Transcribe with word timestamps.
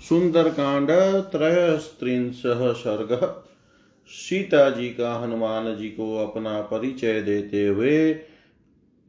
सुंदरकांड 0.00 0.90
त्रयस्त्रिंश 1.32 2.42
सर्ग। 2.76 3.42
सीता 4.08 4.70
जी 4.70 4.88
का 4.88 5.14
हनुमान 5.14 5.76
जी 5.76 5.88
को 5.88 6.16
अपना 6.16 6.60
परिचय 6.60 7.22
देते 7.22 7.66
हुए 7.66 8.12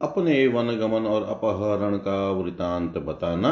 अपने 0.00 0.46
वन 0.46 0.68
गमन 0.76 1.06
और 1.06 1.22
अपहरण 1.22 1.96
का 1.96 2.30
वृतांत 2.30 2.98
बताना। 2.98 3.50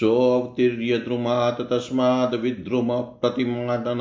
सोऽवतीर्य 0.00 0.98
द्रुमात् 0.98 1.60
तस्माद् 1.60 2.34
विद्रुम 2.34 3.00
प्रतिमाटन 3.00 4.00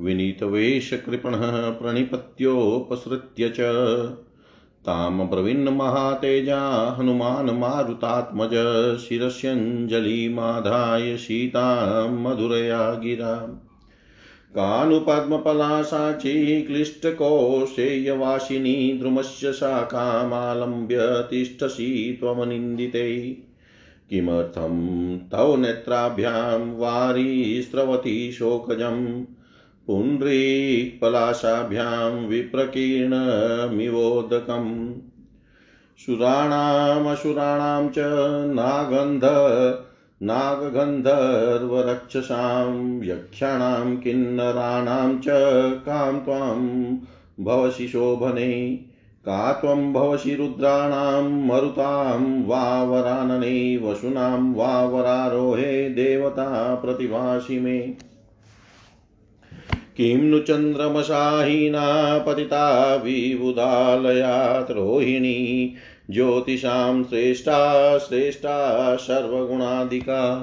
विनीतवेशकृपणः 0.00 1.70
प्रणिपत्योपसृत्य 1.70 3.48
च। 3.48 3.60
ताम 4.86 5.28
महातेजा, 5.72 6.96
हनुमान 6.98 7.50
मारुतात्मज 7.50 8.98
शिरस्यञ्जलिमाधाय 8.98 11.16
सीतां 11.16 12.10
मधुरया 12.10 12.94
गिरा 12.94 13.64
कानुपद्मपलासाची 14.52 16.62
क्लिष्टकोशेयवासिनी 16.62 18.96
द्रुमस्य 19.00 19.52
शाखामालम्ब्य 19.52 21.26
तिष्ठसि 21.30 22.16
त्वमनिन्दिते। 22.20 23.36
किमर्थं 24.10 25.18
तव 25.18 25.56
नेत्राभ्यां 25.56 26.76
वारी 26.76 27.62
स्रवती 27.62 28.32
शोकजम् 28.32 29.24
पुण्ड्रीक्पलाशाभ्यां 29.90 32.26
विप्रकीर्णमिवोदकम्। 32.26 34.92
सुराणामसुराणां 35.98 37.88
च 37.88 37.94
नागन्ध 38.54 39.20
नागगन्धर्वरक्षसां 40.22 43.04
यक्षाणां 43.04 43.96
किन्नराणां 43.96 45.18
च 45.18 45.24
कां 45.80 46.18
त्वां 46.18 46.96
भवसि 47.44 47.88
शोभने, 47.88 48.80
का 49.20 49.52
त्वं 49.52 49.92
भवसि 49.92 50.34
रुद्राणां 50.34 51.46
मरुतां 51.46 52.46
वा 52.46 52.84
वरानने 52.84 53.76
वसुनां 53.76 54.54
वा 54.54 54.84
वरारोहे 54.84 55.90
देवता 55.90 56.74
प्रतिभासि 56.74 57.60
मे 57.60 58.09
किं 59.96 60.18
नु 60.18 60.38
चन्द्रमसाहीना 60.38 62.18
पतिता 62.18 62.94
विबुधालयात् 62.94 64.70
रोहिणी 64.70 65.74
ज्योतिषां 66.10 67.04
श्रेष्ठा 67.04 67.98
श्रेष्ठा 67.98 68.96
सर्वगुणाधिका। 68.96 70.36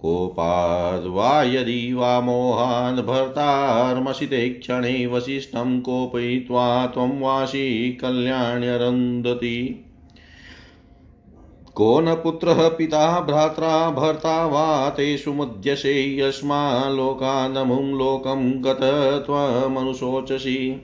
कोपाद्वा 0.00 1.42
यदि 1.42 1.92
वा 1.92 2.20
मोहान् 2.20 2.98
भर्तार्मसिते 2.98 4.48
क्षणे 4.48 5.06
वसिष्ठं 5.06 5.80
कोपयित्वा 5.80 6.86
त्वं 6.86 7.20
वासि 7.20 7.98
को 11.74 12.00
न 12.00 12.14
पुत्रः 12.14 12.68
पिता 12.68 13.20
भ्रात्रा 13.20 13.90
भर्ता 13.90 14.46
वा 14.46 14.90
तेषु 14.90 15.32
मुद्यसे 15.32 16.20
यस्मा 16.20 16.88
लोकं 16.88 18.64
गत 18.64 19.22
त्वमनुशोचसि। 19.26 20.82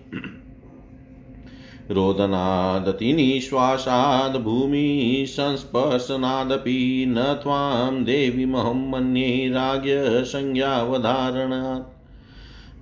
रोदनादतिनिश्वासाद् 1.91 4.37
भूमिसंस्पर्शनादपि 4.37 7.05
न 7.09 7.39
त्वां 7.43 8.05
देवीमहं 8.05 8.91
मन्ये 8.91 9.49
राज्ञसंज्ञावधारणात्। 9.49 12.00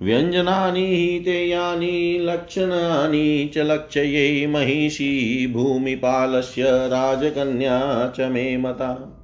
व्यञ्जनानि 0.01 1.21
तेयानि 1.25 2.19
लक्षणानि 2.21 3.51
च 3.53 3.57
लक्ष्ये 3.57 4.47
महिषी 4.47 5.51
भूमिपालस्य 5.53 6.63
राजकन्या 6.67 8.07
च 8.07 8.31
मे 8.31 8.57
मता। 8.57 9.15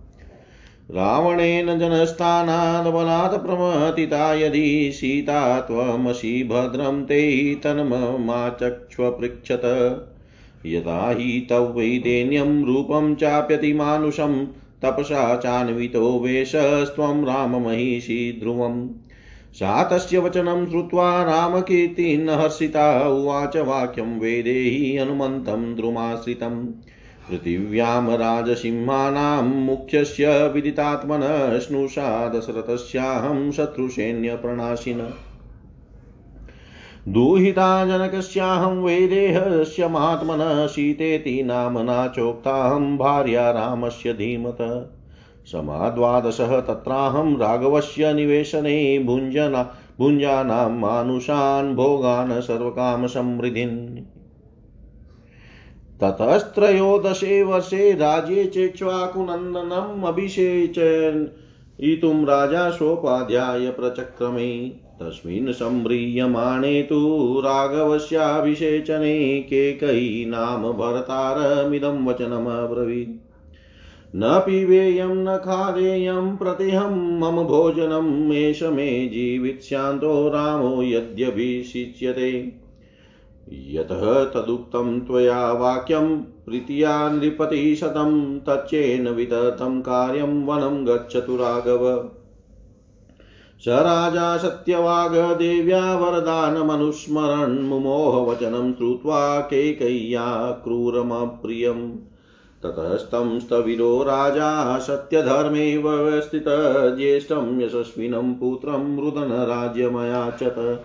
रावणेन 0.92 1.80
जनस्थानात् 1.80 2.88
बलात् 2.88 3.46
प्रमथिता 3.46 4.34
यदि 4.34 4.92
सीता 4.94 5.60
त्वमसि 5.60 6.44
भद्रं 6.44 7.04
ते 7.04 7.56
तन्ममाचक्ष्वपृच्छत। 7.56 9.62
यदा 10.66 11.16
हि 11.20 11.48
तव 11.50 11.78
वैदेन्यं 11.78 12.66
रूपं 12.66 13.16
चाप्यतिमानुषं 13.16 14.48
तपसा 14.82 15.38
चान्वितो 15.38 16.20
वेशस्त्वं 16.20 17.26
राममहिषी 17.26 18.40
ध्रुवम्। 18.42 18.90
सा 19.56 19.84
तस्य 19.84 20.18
वचनं 20.18 20.70
श्रुत्वा 20.70 21.24
रामकीर्तिन् 21.24 22.30
हर्षिता 22.30 23.10
उवाच 23.10 23.58
वाक्यं 23.58 24.20
वेदेहि 24.20 24.98
हनुमन्तं 24.98 25.76
द्रुमाश्रितम्। 25.76 26.66
पृथिव्यां 27.30 28.18
राजसिंहानां 28.18 29.44
मुख्यस्य 29.44 30.48
विदितात्मनः 30.48 31.60
स्नुषा 31.60 32.30
दशरथस्याहं 32.30 33.52
शत्रुसैन्यप्रणाशिन 33.52 35.14
दुहिता 37.10 37.70
जनकस्याहं 37.86 38.84
वैदेहस्य 38.84 39.88
महात्मनः 39.88 40.68
सीतेति 40.68 41.44
नाम्ना 41.44 42.08
चोक्ताहं 42.08 42.98
भार्या 42.98 43.52
रामस्य 43.52 44.14
धीमत। 44.14 44.58
समाद्वादशः 45.46 46.60
तत्राहं 46.60 47.38
राघवस्य 47.38 48.14
निवेशने 48.14 49.00
भुञ्जना 49.00 49.76
भुञ्जानां 50.00 50.72
मानुषान् 50.72 51.76
भोगान् 51.76 52.42
सर्वकामसमृद्धिन् 52.42 53.98
ततस्त्रयोदशे 56.02 57.44
वर्षे 57.44 57.94
राजे 57.94 58.46
चेक्ष्वाकुनन्दनम् 58.46 60.04
अभिषेचयितुं 60.04 62.26
राजा 62.26 62.70
सोपाध्याय 62.70 63.72
प्रचक्रमे। 63.72 64.70
तस्मिन् 64.70 65.54
सम्म्रियमाणे 65.54 66.84
तु 66.84 67.42
राघवस्याभिषेचने 67.46 69.42
केकयी 69.42 70.26
नाम 70.26 70.72
भरतारमिदं 70.72 72.06
वचनमब्रवीत्। 72.06 73.25
न 74.18 74.22
पिबेयं, 74.24 75.16
न 75.16 75.38
खादेयं, 75.38 76.38
प्रतिहं 76.38 77.20
मम 77.20 77.44
भोजनम् 77.44 78.34
एष 78.34 78.64
मे 78.64 79.08
जीवित्स्यान्तो 79.08 80.30
रामो 80.30 80.84
यद्यभिषिच्यते। 80.84 82.52
यतः 83.52 84.24
तदुक्तं 84.24 85.00
त्वया 85.00 85.52
वाक्यं 85.52 86.18
प्रीत्या 86.18 87.10
नृपतिशतं, 87.10 88.40
तच्चेन 88.40 89.08
विततं 89.08 89.82
कार्यं 89.82 90.46
वनं 90.46 90.88
गच्छतु 90.88 91.36
राघव। 91.36 92.10
स 93.60 93.68
राजा 93.68 94.38
सत्यवागदेव्या 94.38 95.98
वरदानमनुस्मरन् 95.98 97.68
मुमोहवचनं 97.68 98.74
श्रुत्वा 98.74 99.40
केकय्या 99.40 100.52
क्रूरमप्रियम्। 100.64 101.92
ततस्तं 102.66 103.40
स्थविरो 103.40 104.04
राजा 104.04 104.80
सत्यधर्मे 104.80 105.78
व्यवस्थितः। 105.78 106.96
ज्येष्ठं 106.96 107.62
यशस्विनं 107.62 108.34
पुत्रं 108.34 109.00
रुदनराज्यमयाचत 109.00 110.84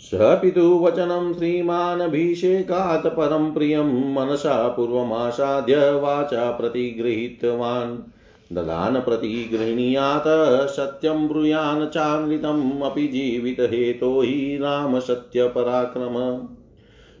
स 0.00 0.10
पितुवचनं 0.14 1.34
श्रीमानभिषेकात् 1.34 3.06
परं 3.06 3.52
प्रियं, 3.52 4.14
मनसा 4.14 4.68
पूर्वमासाद्य 4.68 5.90
वाचा 5.90 6.50
प्रतिगृहीतवान्। 6.50 7.98
ददान 8.54 9.00
प्रतिगृह्णीयात् 9.00 10.68
सत्यं 10.70 11.28
ब्रूयान् 11.28 11.88
चामृतम् 11.88 12.82
अपि 12.82 13.06
जीवितहेतो 13.06 14.22
हि 14.22 14.58
रामसत्यपराक्रम। 14.62 16.14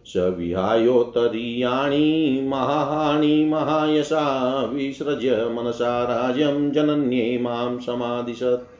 स 0.06 0.34
विहायोत्तरीयाणि 0.38 2.44
महाहानि 2.48 3.44
महायशा 3.44 4.64
विसृज्य 4.64 5.48
मनसा 5.52 6.04
राज्यं 6.04 6.72
जनन्ये 6.72 7.38
माँ 7.38 7.78
समादिशत् 7.78 8.72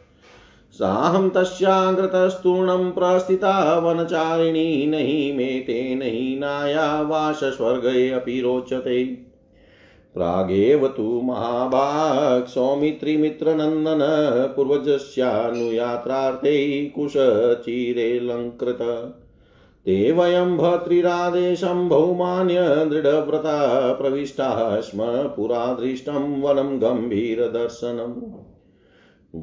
साहं 0.72 1.30
तस्याङ्कृतस्तूर्णं 1.30 2.90
प्रस्थिता 2.90 3.78
वनचारिणी 3.78 4.86
नहि 4.86 5.32
मे 5.32 5.44
तेन 5.44 6.02
हीनाया 6.02 7.02
वासस्वर्गे 7.02 8.40
रोचते। 8.40 9.04
प्रागेव 10.14 10.88
तु 10.88 11.20
महाभाग 11.24 12.44
सौमित्रिमित्रनन्दन 12.44 13.98
पूर्वजस्यानुयात्रार्थे 14.56 16.86
कुशचिरेऽलङ्कृत 16.86 18.78
ते 19.87 20.12
वयं 20.12 20.56
भर्तृरादेशं 20.56 21.88
बहुमान्य 21.88 22.62
दृढव्रता 22.62 23.93
प्रविष्टाः 23.93 24.81
स्म 24.81 24.99
पुरा 25.05 25.76
दृष्टं 25.81 26.43
वनं 26.43 26.82
गम्भीरदर्शनम्। 26.82 28.23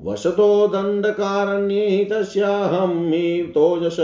वसतो 0.06 0.68
दण्डकारण्ये 0.68 2.08
तस्याहं 2.12 3.12
तोजस 3.44 3.98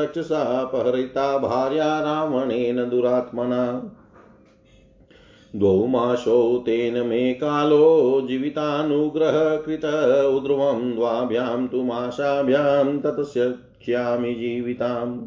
रक्षसा 0.00 0.64
पहरिता 0.64 1.38
भार्या 1.38 2.00
रावणेन 2.00 2.90
दुरात्मना। 2.90 3.96
द्वौ 5.56 5.86
मासौ 5.86 6.58
तेन 6.58 7.06
मे 7.06 7.32
कालो 7.32 8.22
जीवितानुग्रह 8.28 9.56
कृत 9.56 9.84
उध्रुवं, 10.24 10.94
द्वाभ्यां 10.94 11.66
तु 11.66 11.82
मासाभ्यां 11.82 12.98
तत्स्यक्ष्यामि 12.98 14.34
जीविताम्। 14.34 15.26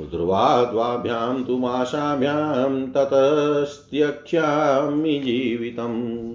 उध्रुवा 0.00 0.64
द्वाभ्यां 0.64 1.44
तु 1.44 1.58
माशाभ्यां 1.58 2.86
ततस्त्यक्ष्यामि 2.86 5.22
जीवितम्। 5.24 6.34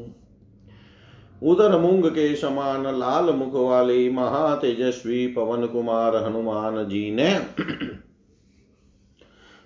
उधर 1.44 1.80
मूंग 1.80 2.06
के 2.06 2.36
समान 2.36 3.00
लाल 3.00 3.24
मुख 3.24 3.54
वाले 3.54 4.10
महातेजस्वी 4.10 5.28
पवन 5.28 5.66
कुमार 5.66 6.16
हनुमान 6.16 6.90
जी 6.90 7.12
ने 7.12 7.40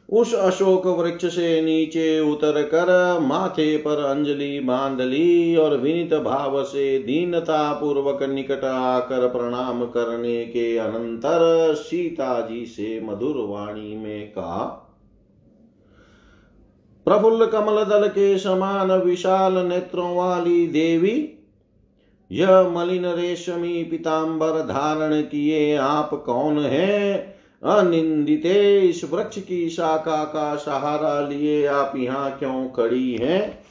उस 0.09 0.33
अशोक 0.35 0.87
वृक्ष 0.87 1.25
से 1.25 1.61
नीचे 1.61 2.19
उतर 2.19 2.63
कर 2.63 3.19
माथे 3.19 3.77
पर 3.77 4.03
अंजलि 4.03 4.59
बाँध 4.59 5.01
ली 5.01 5.55
और 5.55 5.77
विनित 5.77 6.13
भाव 6.13 6.63
से 6.63 6.99
दीनता 6.99 7.73
पूर्वक 7.73 8.23
निकट 8.23 8.63
आकर 8.63 9.27
प्रणाम 9.27 9.85
करने 9.85 10.45
के 10.45 10.77
अनंतर 10.77 11.73
सीता 11.73 12.41
जी 12.41 12.65
से 12.65 13.01
मधुर 13.03 13.35
वाणी 13.37 13.97
में 13.97 14.31
कहा, 14.31 14.79
प्रफुल्ल 17.07 17.45
कमल 17.45 17.83
दल 17.83 18.07
के 18.07 18.37
समान 18.37 18.91
विशाल 18.91 19.57
नेत्रों 19.57 20.15
वाली 20.15 20.67
देवी, 20.67 21.39
यह 22.31 22.69
मलिन 22.69 23.05
रेशमी 23.05 23.83
पिताम्बर 23.83 24.59
धारण 24.61 25.21
किए 25.21 25.75
आप 25.75 26.23
कौन 26.25 26.59
है? 26.59 27.32
अनिंदिते 27.65 28.79
इस 28.79 29.13
वृक्ष 29.13 29.37
की 29.37 29.69
शाखा 29.69 30.23
का 30.23 30.55
सहारा 30.55 31.27
लिए 31.27 31.65
आप 31.65 31.93
यहाँ 31.95 32.37
क्यों 32.39 32.69
खड़ी 32.69 33.15
हैं? 33.15 33.63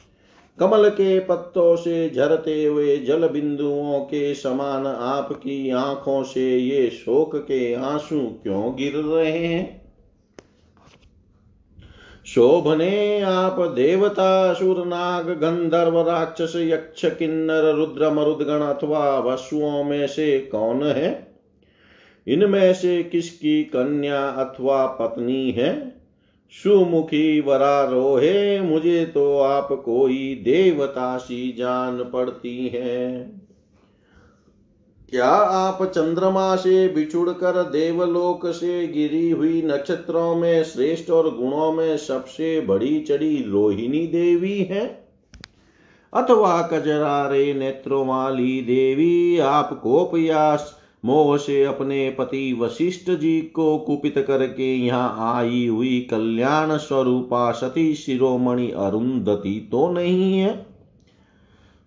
कमल 0.59 0.89
के 0.89 1.19
पत्तों 1.19 1.75
से 1.75 2.09
झरते 2.09 2.65
हुए 2.65 2.97
जल 2.97 3.27
बिंदुओं 3.27 3.99
के 3.99 4.35
समान 4.35 4.87
आपकी 4.87 5.69
आँखों 5.69 6.23
से 6.23 6.57
ये 6.57 6.89
शोक 6.89 7.35
के 7.35 7.73
आँसू 7.73 8.39
क्यों 8.43 8.75
गिर 8.75 8.93
रहे 8.95 9.37
हैं? 9.37 9.83
शोभने 12.25 13.21
आप 13.21 13.59
देवता 13.59 14.53
सुर 14.53 14.85
नाग 14.85 15.29
गंधर्व, 15.29 16.09
राक्षस, 16.09 16.53
यक्ष, 16.55 17.05
किन्नर, 17.05 17.73
रुद्र, 17.73 18.09
मरुदगण 18.09 18.61
अथवा 18.61 19.19
वसुओं 19.19 19.83
में 19.83 20.07
से 20.07 20.39
कौन 20.39 20.83
है? 20.83 21.32
इनमें 22.27 22.73
से 22.73 23.03
किसकी 23.03 23.63
कन्या 23.63 24.27
अथवा 24.27 24.85
पत्नी 24.85 25.51
है? 25.51 25.95
सुमुखी 26.63 27.39
वरारोहे, 27.41 28.61
मुझे 28.61 29.05
तो 29.05 29.39
आप 29.39 29.67
कोई 29.71 30.41
देवता 30.43 31.17
सी 31.17 31.55
जान 31.57 32.03
पड़ती 32.03 32.67
है। 32.67 33.31
क्या 35.09 35.29
आप 35.29 35.83
चंद्रमा 35.83 36.55
से 36.55 36.87
बिछुड़ 36.87 37.29
कर 37.29 37.63
देवलोक 37.63 38.47
से 38.47 38.87
गिरी 38.87 39.29
हुई 39.29 39.61
नक्षत्रों 39.61 40.35
में 40.35 40.63
श्रेष्ठ 40.63 41.09
और 41.09 41.37
गुणों 41.37 41.71
में 41.71 41.97
सबसे 41.97 42.61
बड़ी 42.61 42.99
चढ़ी 42.99 43.43
रोहिणी 43.47 44.07
देवी 44.07 44.63
है? 44.63 45.07
अथवा 46.13 46.61
कजरारे 46.61 47.53
नेत्रों 47.53 48.07
वाली 48.07 48.61
देवी, 48.61 49.37
आप 49.37 49.79
कोप 49.83 50.17
या 50.17 50.55
मोह 51.03 51.37
से 51.37 51.63
अपने 51.63 52.09
पति 52.09 52.53
वशिष्ठ 52.53 53.11
जी 53.11 53.41
को 53.41 53.77
कुपित 53.77 54.23
करके 54.27 54.75
यहाँ 54.75 55.35
आई 55.35 55.67
हुई 55.67 55.99
कल्याण 56.11 56.77
स्वरूपा 56.77 57.51
सती 57.51 57.93
शिरोमणि 57.95 58.69
अरुंधति 58.71 59.69
तो 59.71 59.89
नहीं 59.89 60.39
है। 60.39 60.65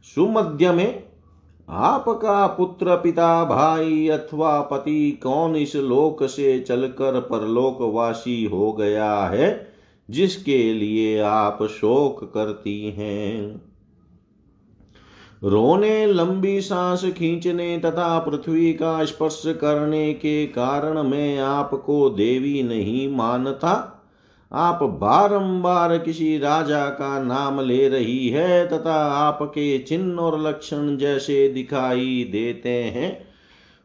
सुमध्य 0.05 0.73
में, 0.73 1.03
आपका 1.69 2.47
पुत्र 2.47 2.97
पिता 2.97 3.45
भाई 3.45 4.09
अथवा 4.09 4.61
पति 4.61 5.11
कौन 5.23 5.57
इस 5.57 5.77
लोक 5.77 6.25
से 6.25 6.59
चलकर 6.61 7.21
परलोकवासी 7.21 8.45
हो 8.45 8.73
गया 8.73 9.15
है, 9.25 9.67
जिसके 10.11 10.73
लिए 10.75 11.19
आप 11.19 11.63
शोक 11.63 12.25
करती 12.35 12.91
हैं? 12.91 13.63
रोने 15.45 16.07
लंबी 16.07 16.61
सांस 16.61 17.05
खींचने 17.05 17.79
तथा 17.79 18.19
पृथ्वी 18.19 18.73
का 18.73 19.05
स्पर्श 19.05 19.43
करने 19.47 20.13
के 20.13 20.47
कारण 20.47 21.03
मैं 21.03 21.39
आपको 21.39 22.11
देवी 22.11 22.63
नहीं 22.63 23.09
मानता। 23.17 23.93
आप 24.53 24.83
बारंबार 24.83 25.99
किसी 25.99 26.39
राजा 26.39 26.87
का 26.87 27.23
नाम 27.23 27.61
ले 27.61 27.89
रही 27.89 28.29
है 28.29 28.67
तथा 28.67 28.95
आपके 29.15 29.79
चिन्ह 29.79 30.21
और 30.21 30.41
लक्षण 30.41 30.97
जैसे 30.97 31.49
दिखाई 31.49 32.29
देते 32.33 32.83
हैं। 32.85 33.27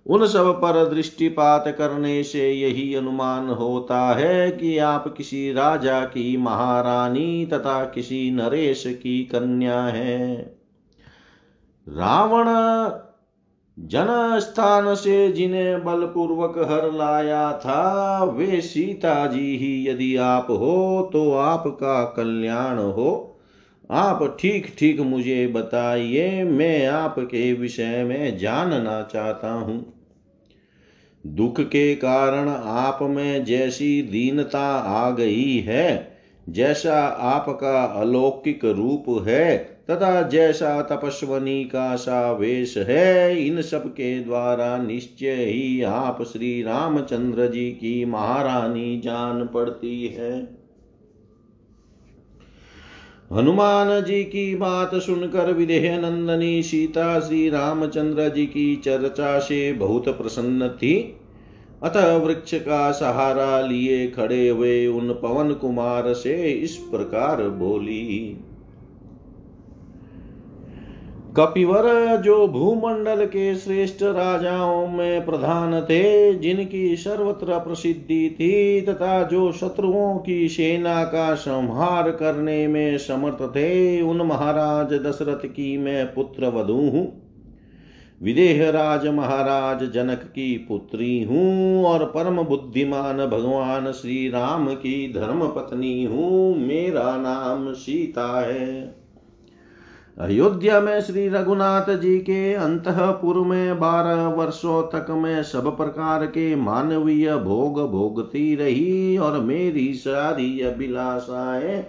उन 0.07 0.27
सब 0.27 0.53
पर 0.53 0.89
दृष्टिपात 0.93 1.75
करने 1.77 2.23
से 2.23 2.51
यही 2.51 2.95
अनुमान 2.95 3.49
होता 3.49 4.13
है 4.13 4.51
कि 4.51 4.77
आप 4.77 5.13
किसी 5.17 5.53
राजा 5.53 6.01
की 6.01 6.37
महारानी 6.37 7.45
तथा 7.45 7.83
किसी 7.83 8.31
नरेश 8.31 8.83
की 8.87 9.23
कन्या 9.23 9.81
है। 9.81 10.60
रावण 11.87 12.45
जन 13.77 14.39
स्थान 14.39 14.93
से 14.95 15.31
जिन्हें 15.31 15.83
बलपूर्वक 15.83 16.57
हर 16.71 16.91
लाया 16.91 17.51
था, 17.53 18.23
वे 18.23 18.61
सीता 18.61 19.25
जी 19.27 19.57
ही 19.57 19.89
यदि 19.89 20.15
आप 20.15 20.47
हो 20.49 21.09
तो 21.13 21.31
आपका 21.33 22.03
कल्याण 22.03 22.77
हो। 22.77 23.39
आप 23.91 24.37
ठीक 24.39 24.75
ठीक 24.79 24.99
मुझे 24.99 25.47
बताइए, 25.47 26.43
मैं 26.43 26.87
आपके 26.87 27.53
विषय 27.53 28.03
में 28.03 28.37
जानना 28.37 29.01
चाहता 29.03 29.51
हूँ। 29.51 29.93
दुख 31.25 31.61
के 31.61 31.93
कारण 31.95 32.49
आप 32.49 32.99
में 33.01 33.45
जैसी 33.45 34.01
दीनता 34.01 34.67
आ 34.77 35.09
गई 35.11 35.59
है, 35.59 36.17
जैसा 36.49 37.01
आपका 37.07 37.83
अलौकिक 38.01 38.65
रूप 38.65 39.05
है 39.27 39.70
तथा 39.89 40.21
जैसा 40.21 40.81
तपस्वनी 40.81 41.63
का 41.63 41.95
सा 41.95 42.31
वेश 42.31 42.77
है, 42.77 43.45
इन 43.47 43.61
सब 43.61 43.87
के 43.89 44.19
द्वारा 44.19 44.77
निश्चय 44.77 45.45
ही 45.45 45.81
आप 45.81 46.23
श्री 46.23 46.61
रामचंद्र 46.61 47.47
जी 47.47 47.71
की 47.71 48.05
महारानी 48.05 48.99
जान 48.99 49.47
पड़ती 49.47 50.07
है। 50.07 50.61
हनुमान 53.33 54.03
जी 54.03 54.23
की 54.23 54.55
बात 54.55 54.95
सुनकर 54.95 55.53
विदेह 55.53 55.97
नंदनी 55.99 56.63
सीता 56.63 57.19
श्री 57.19 57.49
रामचंद्र 57.49 58.29
जी 58.29 58.45
की 58.45 58.75
चर्चा 58.75 59.39
से 59.39 59.73
बहुत 59.73 60.09
प्रसन्न 60.09 60.69
थी। 60.69 61.17
अतः 61.83 62.15
वृक्ष 62.15 62.53
का 62.53 62.91
सहारा 62.91 63.61
लिए 63.61 64.07
खड़े 64.07 64.49
हुए 64.49 64.87
उन 64.87 65.13
पवन 65.13 65.53
कुमार 65.53 66.13
से 66.13 66.51
इस 66.51 66.75
प्रकार 66.75 67.49
बोली 67.49 68.37
कपिवर 71.37 72.15
जो 72.17 72.47
भूमंडल 72.47 73.25
के 73.25 73.55
श्रेष्ठ 73.55 74.03
राजाओं 74.03 74.87
में 74.87 75.25
प्रधान 75.25 75.81
थे 75.81 76.33
जिनकी 76.33 76.95
सर्वत्र 76.95 77.59
प्रसिद्धि 77.59 78.35
थी, 78.39 78.81
तथा 78.81 79.23
जो 79.23 79.51
शत्रुओं 79.51 80.17
की 80.17 80.49
सेना 80.49 81.03
का 81.03 81.35
संहार 81.35 82.11
करने 82.11 82.67
में 82.67 82.97
समर्थ 82.97 83.49
थे, 83.49 84.01
उन 84.01 84.21
महाराज 84.21 84.93
दशरथ 84.93 85.45
की 85.45 85.77
मैं 85.77 86.13
पुत्र 86.13 86.47
वधु 86.47 86.73
हूँ। 86.73 87.21
विदेह 88.23 88.69
राज 88.69 89.07
महाराज 89.07 89.91
जनक 89.93 90.19
की 90.23 90.57
पुत्री 90.57 91.23
हूँ 91.23 91.85
और 91.85 92.05
परम 92.05 92.43
बुद्धिमान 92.43 93.17
भगवान 93.17 93.91
श्री 93.91 94.29
राम 94.29 94.67
की 94.67 95.13
धर्म 95.13 95.47
पत्नी 95.47 96.03
हूँ। 96.03 96.57
मेरा 96.57 97.17
नाम 97.17 97.73
सीता 97.73 98.41
है। 98.47 99.00
अयोध्या 100.21 100.79
में 100.81 101.01
श्री 101.01 101.27
रघुनाथ 101.29 101.97
जी 101.97 102.19
के 102.19 102.53
अंतपुर 102.53 103.37
में 103.37 103.79
बारह 103.79 104.27
वर्षों 104.27 104.81
तक 104.83 105.09
मैं 105.11 105.43
सब 105.43 105.77
प्रकार 105.77 106.25
के 106.25 106.55
मानवीय 106.55 107.35
भोग 107.35 107.91
भोगती 107.91 108.55
रही 108.55 109.17
और 109.17 109.39
मेरी 109.39 109.93
सारी 109.93 110.61
अभिलाषाएँ 110.61 111.81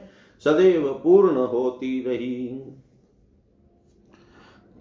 सदैव 0.44 1.00
पूर्ण 1.04 1.36
होती 1.36 2.04
रही। 2.06 2.48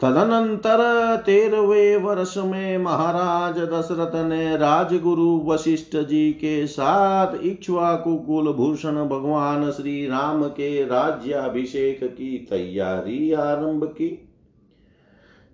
तदनंतर 0.03 0.77
तेरहवे 1.25 1.96
वर्ष 1.98 2.38
में 2.38 2.77
महाराज 2.77 3.60
दशरथ 3.60 4.25
ने 4.25 4.58
राजगुरु 4.58 5.41
वशिष्ठ 5.46 5.98
जी 5.98 6.31
के 6.31 6.67
साथ 6.67 7.43
इक्ष्वाकु 7.43 8.12
भूषण 8.53 8.96
भगवान 8.96 9.72
श्री 9.72 10.08
राम 10.08 10.43
के 10.43 10.84
राज्याभिषेक 10.84 12.03
की 12.03 12.48
तैयारी 12.50 13.31
आरंभ 13.31 13.84
की। 13.84 14.27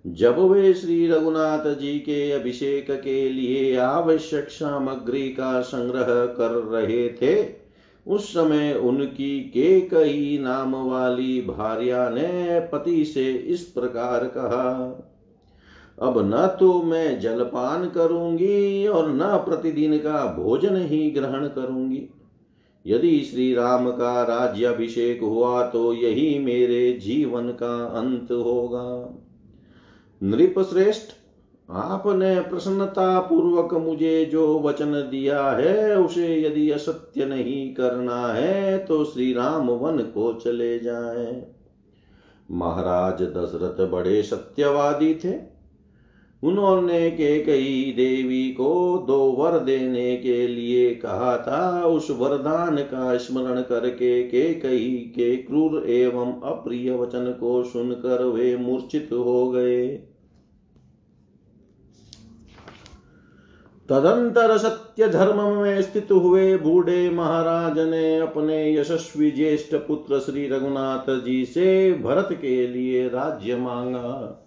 जब 0.06 0.38
वे 0.38 0.74
श्री 0.74 1.06
रघुनाथ 1.06 1.74
जी 1.74 1.98
के 1.98 2.30
अभिषेक 2.30 2.86
के 2.90 3.28
लिए 3.28 3.76
आवश्यक 3.76 4.48
सामग्री 4.50 5.28
का 5.28 5.60
संग्रह 5.60 6.26
कर 6.26 6.50
रहे 6.50 7.08
थे 7.08 7.57
उस 8.08 8.28
समय 8.28 8.72
उनकी 8.74 9.40
के 9.54 9.80
कई 9.80 10.38
नाम 10.42 10.74
वाली 10.90 11.40
भार्या 11.40 12.08
ने 12.08 12.60
पति 12.72 13.04
से 13.04 13.30
इस 13.32 13.62
प्रकार 13.64 14.24
कहा, 14.28 14.68
अब 15.98 16.18
न 16.24 16.46
तो 16.60 16.82
मैं 16.82 17.18
जलपान 17.20 17.88
करूँगी 17.88 18.86
और 18.86 19.10
न 19.12 19.36
प्रतिदिन 19.46 19.96
का 19.98 20.24
भोजन 20.34 20.76
ही 20.82 21.10
ग्रहण 21.10 21.46
करूँगी। 21.48 22.08
यदि 22.86 23.18
श्री 23.20 23.52
राम 23.54 23.90
का 23.90 24.22
राज्याभिषेक 24.22 25.22
हुआ 25.22 25.62
तो 25.66 25.92
यही 25.92 26.38
मेरे 26.38 26.92
जीवन 27.02 27.48
का 27.52 27.74
अंत 27.98 28.30
होगा। 28.32 29.18
नृप 30.22 30.58
श्रेष्ठ 30.70 31.12
आपने 31.68 32.40
प्रसन्नता 32.40 33.20
पूर्वक 33.20 33.74
मुझे 33.74 34.24
जो 34.24 34.58
वचन 34.58 34.92
दिया 34.92 35.50
है, 35.50 35.98
उसे 35.98 36.40
यदि 36.42 36.70
असत्य 36.70 37.24
नहीं 37.24 37.74
करना 37.74 38.26
है 38.26 38.78
तो 38.78 39.04
श्री 39.04 39.32
राम 39.32 39.70
वन 39.70 39.98
को 39.98 40.32
चले 40.32 40.78
जाए। 40.78 41.46
महाराज 42.50 43.22
दशरथ 43.22 43.88
बड़े 43.90 44.22
सत्यवादी 44.22 45.14
थे। 45.14 45.58
उन्होंने 46.42 47.10
के 47.10 47.44
कई 47.44 47.94
देवी 47.96 48.50
को 48.50 49.04
दो 49.06 49.18
वर 49.18 49.58
देने 49.58 50.16
के 50.16 50.48
लिए 50.48 50.94
कहा 50.94 51.36
था। 51.38 51.84
उस 51.84 52.10
वरदान 52.10 52.76
का 52.76 53.16
स्मरण 53.16 53.60
करके 53.60 54.22
के 54.22 54.54
कई 54.54 55.12
के 55.14 55.36
क्रूर 55.36 55.90
एवं 55.90 56.40
अप्रिय 56.40 56.94
वचन 56.94 57.36
को 57.40 57.62
सुनकर 57.62 58.24
वे 58.24 58.56
मूर्छित 58.56 59.08
हो 59.12 59.50
गए। 59.50 60.07
तदंतर 63.90 64.58
सत्य 64.58 65.08
धर्म 65.08 65.42
में 65.42 65.82
स्थित 65.82 66.08
हुए 66.12 66.56
बूढ़े 66.56 67.10
महाराज 67.10 67.78
ने 67.78 68.18
अपने 68.18 68.74
यशस्वी 68.74 69.30
ज्येष्ठ 69.30 69.74
पुत्र 69.74 70.18
श्री 70.20 70.48
रघुनाथ 70.48 71.24
जी 71.24 71.44
से 71.44 71.92
भरत 71.92 72.28
के 72.32 72.66
लिए 72.66 73.08
राज्य 73.08 73.56
मांगा। 73.56 74.44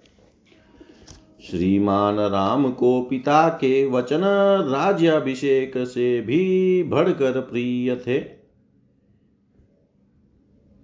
श्रीमान 1.50 2.20
राम 2.20 2.72
को 2.72 3.02
पिता 3.02 3.50
के 3.50 3.90
वचन, 3.90 4.22
राज्याभिषेक 4.72 5.74
से 5.78 6.22
भी 6.22 6.84
भड़कर 6.84 7.40
प्रिय 7.40 7.96
थे। 7.96 8.41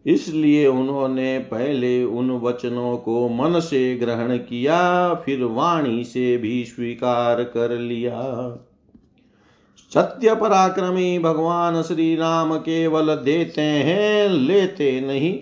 इसलिए 0.08 0.68
उन्होंने 0.68 1.40
पहले 1.40 2.04
उन 2.04 2.32
वचनों 2.32 2.98
को 2.98 3.30
मन 3.30 3.60
से 3.60 3.96
ग्रहण 3.96 4.38
किया, 4.38 5.14
फिर 5.14 5.44
वाणी 5.44 6.04
से 6.04 6.38
भी 6.38 6.66
स्वीकार 6.66 7.44
कर 7.44 7.78
लिया। 7.78 8.22
सत्य 9.94 10.36
पराक्रमी 10.36 11.20
भगवान 11.20 11.82
श्री 11.82 12.16
राम 12.16 12.58
केवल 12.58 13.16
देते 13.16 13.62
हैं, 13.62 14.30
लेते 14.30 15.02
नहीं। 15.02 15.40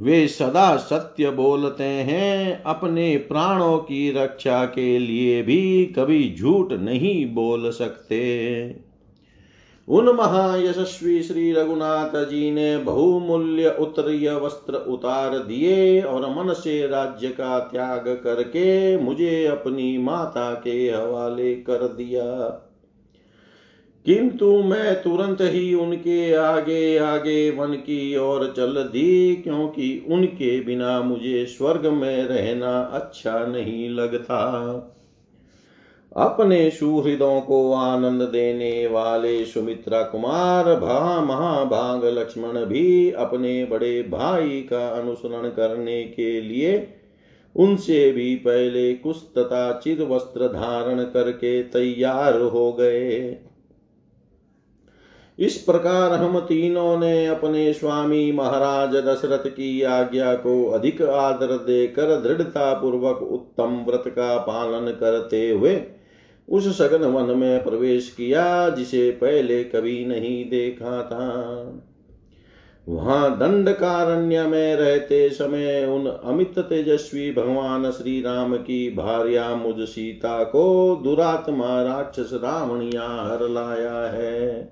वे 0.00 0.28
सदा 0.28 0.76
सत्य 0.76 1.30
बोलते 1.30 1.84
हैं, 1.84 2.62
अपने 2.62 3.16
प्राणों 3.16 3.78
की 3.78 4.10
रक्षा 4.10 4.64
के 4.64 4.98
लिए 4.98 5.42
भी 5.42 5.86
कभी 5.86 6.34
झूठ 6.38 6.72
नहीं 6.72 7.34
बोल 7.34 7.70
सकते। 7.70 8.87
उन 9.88 10.08
महायशस्वी 10.08 11.22
श्री 11.22 11.52
रघुनाथ 11.52 12.24
जी 12.24 12.50
ने 12.50 12.76
बहुमूल्य 12.76 13.76
उत्तरीय 13.80 14.30
वस्त्र 14.34 14.74
उतार 14.74 15.38
दिए 15.38 16.00
और 16.02 16.26
मन 16.30 16.52
से 16.52 16.86
राज्य 16.86 17.28
का 17.28 17.58
त्याग 17.58 18.20
करके 18.24 18.96
मुझे 18.96 19.46
अपनी 19.46 19.98
माता 19.98 20.54
के 20.54 20.90
हवाले 20.90 21.54
कर 21.54 21.88
दिया। 21.88 22.24
किंतु 24.06 24.62
मैं 24.62 25.02
तुरंत 25.02 25.38
ही 25.40 25.74
उनके 25.74 26.34
आगे 26.34 26.98
आगे 26.98 27.50
वन 27.50 27.72
की 27.72 28.16
ओर 28.16 28.54
चल 28.56 28.74
दी, 28.74 29.36
क्योंकि 29.36 30.04
उनके 30.08 30.60
बिना 30.60 31.00
मुझे 31.02 31.46
स्वर्ग 31.46 31.86
में 31.86 32.24
रहना 32.24 32.80
अच्छा 32.80 33.46
नहीं 33.46 33.90
लगता। 33.90 34.38
अपने 36.16 36.70
सुहृदों 36.70 37.40
को 37.40 37.72
आनंद 37.72 38.22
देने 38.22 38.86
वाले 38.86 39.44
सुमित्रा 39.44 40.02
कुमार, 40.02 40.64
भा 40.74 41.20
महाभाग 41.20 42.04
लक्ष्मण 42.04 42.64
भी 42.64 43.10
अपने 43.10 43.64
बड़े 43.64 44.02
भाई 44.02 44.60
का 44.62 44.86
अनुसरण 44.88 45.48
करने 45.48 46.02
के 46.04 46.40
लिए 46.40 46.94
उनसे 47.56 48.10
भी 48.12 48.34
पहले 48.36 48.92
कुछ 48.94 49.16
तथा 49.38 49.72
चिर 49.84 50.02
वस्त्र 50.02 50.48
धारण 50.48 51.02
करके 51.04 51.62
तैयार 51.62 52.40
हो 52.40 52.72
गए। 52.72 53.36
इस 55.38 55.56
प्रकार 55.56 56.12
हम 56.12 56.38
तीनों 56.40 56.98
ने 56.98 57.26
अपने 57.26 57.72
स्वामी 57.72 58.32
महाराज 58.32 58.96
दशरथ 58.96 59.46
की 59.46 59.82
आज्ञा 59.82 60.34
को 60.34 60.64
अधिक 60.70 61.02
आदर 61.02 61.52
देकर 61.56 62.16
दृढ़ता 62.20 62.72
पूर्वक 62.74 63.22
उत्तम 63.22 63.76
व्रत 63.86 64.04
का 64.08 64.36
पालन 64.38 64.90
करते 64.92 65.50
हुए 65.50 65.76
उस 66.48 66.78
सघन 66.78 67.04
वन 67.04 67.38
में 67.38 67.64
प्रवेश 67.64 68.14
किया, 68.16 68.68
जिसे 68.68 69.10
पहले 69.10 69.64
कभी 69.64 70.06
नहीं 70.06 70.44
देखा 70.44 71.02
था। 71.02 71.54
वहाँ 72.88 73.38
दंडकारण्य 73.38 74.42
में 74.42 74.76
रहते 74.76 75.30
समय 75.30 75.84
उन 75.84 76.06
अमित 76.06 76.58
तेजस्वी 76.58 77.32
भगवान 77.32 77.90
श्री 77.90 78.22
राम 78.22 78.56
की 78.56 78.90
भार्या 78.90 79.54
मुझ 79.54 79.88
सीता 79.88 80.44
को 80.44 81.00
दुरात्मा 81.04 81.82
राक्षस 81.82 82.30
रावण 82.32 82.68
रावणिया 82.68 83.02
हर 83.02 83.48
लाया 83.48 84.10
है। 84.10 84.70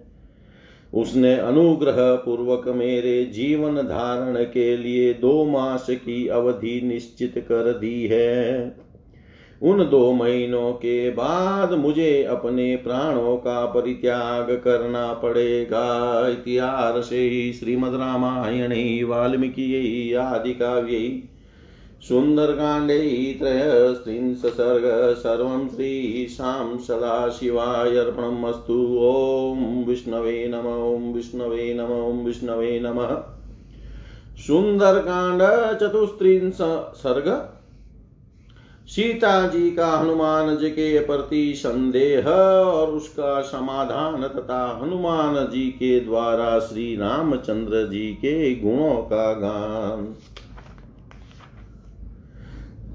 उसने 0.95 1.39
अनुग्रह 1.39 2.15
पूर्वक 2.15 2.69
मेरे 2.69 3.25
जीवन 3.25 3.77
धारण 3.77 4.45
के 4.45 4.77
लिए 4.77 5.15
दो 5.15 5.45
मास 5.45 5.87
की 5.91 6.29
अवधि 6.29 6.81
निश्चित 6.85 7.35
कर 7.39 7.73
दी 7.73 8.07
है। 8.07 8.69
उन 9.63 9.89
दो 9.91 10.13
महीनों 10.13 10.73
के 10.73 11.11
बाद 11.11 11.73
मुझे 11.73 12.25
अपने 12.25 12.77
प्राणों 12.77 13.37
का 13.37 13.67
परित्याग 13.67 14.51
करना 14.53 15.13
पड़ेगा। 15.13 16.29
इतिहास 16.29 17.05
श्रीमद 17.05 17.95
रामायण, 17.95 19.05
वाल्मीकि 19.07 20.15
आदि 20.15 20.55
सर्ग, 24.47 25.15
सर्वं 25.15 25.69
श्रीशां 25.69 26.79
सदाशिवाय 26.79 27.97
अर्पणमस्तु। 27.97 28.99
ॐ 29.01 29.85
विष्णवे 29.85 30.53
नम, 30.55 30.95
ॐ 30.95 31.13
विष्णवे 31.13 31.75
नम, 31.75 32.21
ॐ 32.21 32.25
विष्णवे 32.25 32.81
नमः। 32.81 33.23
सुन्दरकाण्ड 34.37 35.43
चतुस्त्रिंश 35.79 36.59
सर्ग 36.97 37.56
सीता 38.89 39.49
जी 39.49 39.71
का 39.71 39.87
हनुमान 39.87 40.57
जी 40.57 40.71
के 40.71 40.99
प्रति 40.99 41.55
संदेह 41.57 42.29
और 42.29 42.89
उसका 42.89 43.43
समाधान 43.43 44.23
तथा 44.23 44.81
हनुमान 44.83 45.35
जी 45.53 45.71
के 45.71 46.01
द्वारा 46.01 46.59
श्री 46.59 46.97
रामचंद्र 46.97 47.89
जी 47.91 48.13
के 48.15 48.55
गुणों 48.55 48.95
का 48.95 49.33
गान। 49.33 50.17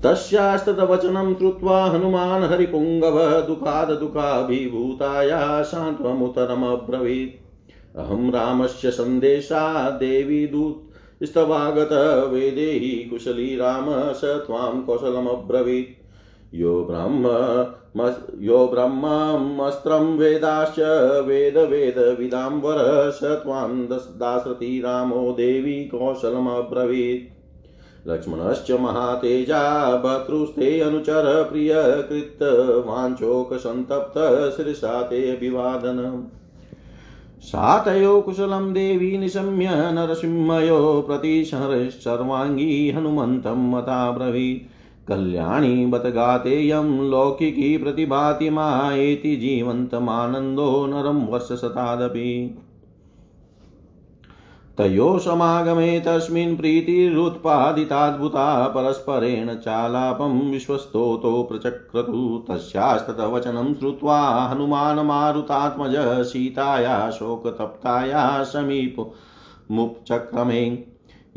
तस्यास्तवचनं 0.03 1.35
श्रुत्वा 1.35 1.85
हनुमान् 1.85 2.43
हरिपुङ्गव 2.43 3.41
दुःखाद् 3.41 3.99
दुःखाभिभूताया 3.99 5.61
सान्त्वमुत्तरमब्रवीत् 5.61 7.41
अहं 7.97 8.31
रामस्य 8.31 8.91
सन्देशा 8.91 9.89
देवी 9.89 10.47
दूत। 10.47 10.90
स्तवागत 11.23 11.89
वेदेहि 12.33 12.93
कुशली 13.09 13.55
राम 13.55 13.89
स 14.13 14.21
त्वां 14.45 14.81
कौशलमब्रवीत्। 14.81 16.55
यो 16.55 16.73
ब्रह्म 16.83 17.23
यो 18.41 18.67
ब्रह्ममस्त्रं 18.67 20.17
वेदाश्च 20.17 20.79
वेद 21.27 21.57
वेदविदां 21.69 22.51
वर 22.61 22.79
स 23.11 23.19
त्वां 23.43 23.69
दास्रति 23.91 24.81
रामो 24.85 25.31
देवी 25.31 25.77
कौशलमब्रवीत्। 25.85 27.29
लक्ष्मणश्च 28.07 28.71
महातेजा 28.71 29.63
भर्तृस्ते 29.97 30.79
अनुचर 30.79 31.25
प्रियकृत 31.51 32.39
वाञ्छोकसन्तप्त 32.87 34.17
शिरसा 34.57 35.01
ते 35.01 35.19
अभिवादनम् 35.31 36.23
सातयो 37.41 38.21
कुशलं 38.21 38.73
देवी 38.73 39.17
निशम्य 39.17 39.69
नरसिंहयो 39.91 41.01
प्रतिशर्वाङ्गी 41.01 42.89
हनुमन्तं 42.89 43.71
ब्रवी 44.13 44.49
कल्याणी 45.07 45.85
बत 45.85 46.05
गातेयं 46.05 47.09
लौकिकी 47.09 47.77
प्रतिभाति 47.77 48.49
मायेति 48.49 49.35
जीवन्तमानन्दो 49.35 50.85
नरं 50.87 51.25
वर्षशतादपि 51.27 52.57
तयो 54.77 55.19
समागमे 55.19 55.99
तस्मिन् 55.99 56.57
प्रीतिरुत्पादिताद्भुता 56.57 58.67
परस्परेण 58.67 59.55
चालापं 59.55 60.51
विश्वस्तोतो 60.51 61.43
प्रचक्रतु। 61.43 62.45
तस्यास्ततवचनं 62.49 63.73
श्रुत्वा 63.73 64.21
हनुमानमारुतात्मज 64.21 66.27
सीताया, 66.27 67.09
शोकतप्ताया 67.09 68.43
समीपमुपचक्रमे 68.43 70.85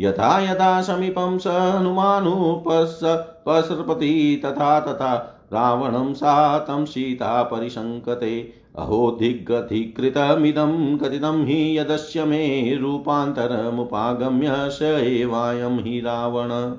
यथा 0.00 0.40
यथा 0.40 0.82
समीपं 0.82 1.38
स 1.38 1.46
हनुमानुपसृपति 1.46 4.42
तथा 4.44 4.80
तथा 4.80 5.40
रावणं 5.52 6.14
सा 6.14 6.58
तं 6.58 6.84
सीता 6.84 7.42
परिशङ्कते 7.42 8.63
अहो 8.78 9.10
दिग्गधिकृतमिदं 9.10 10.98
कथितं 10.98 11.46
हि 11.46 11.78
यदस्य 11.78 12.24
मे 12.24 12.74
रूपान्तरमुपागम्य 12.74 14.50
स 14.50 14.78
एवायं 14.82 15.78
हि 15.78 16.00
रावण। 16.00 16.76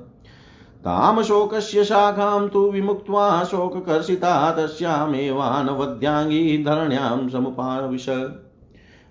तां 0.83 1.23
शोकस्य 1.23 1.83
शाखां 1.83 2.47
तु 2.47 2.71
विमुक्त्वा 2.71 3.43
शोककर्षिता 3.43 4.51
तस्यामेवानवद्याङ्गी 4.51 6.63
धरण्यां 6.63 7.29
समुपाविश। 7.29 8.33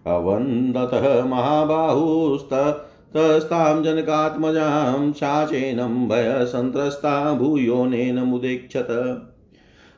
अवन्दतः 0.07 1.25
महाबाहुस्तस्तां 1.25 3.83
जनकात्मजां 3.83 5.13
शाचेनं 5.13 6.09
भयसन्त्रस्ता 6.09 7.33
भूयोनेन 7.33 8.19
मुदेक्षत। 8.19 8.87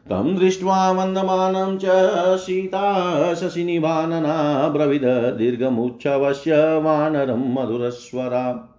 तं 0.07 0.37
दृष्ट्वा 0.37 0.93
मन्दमानं 0.93 1.79
च 1.79 1.83
सीता 2.39 3.35
शशिनिभानना 3.35 4.69
ब्रविद 4.69 5.05
दीर्घमुच्छवस्य 5.39 6.79
वानरं 6.79 7.55
मधुरस्वरा। 7.55 8.73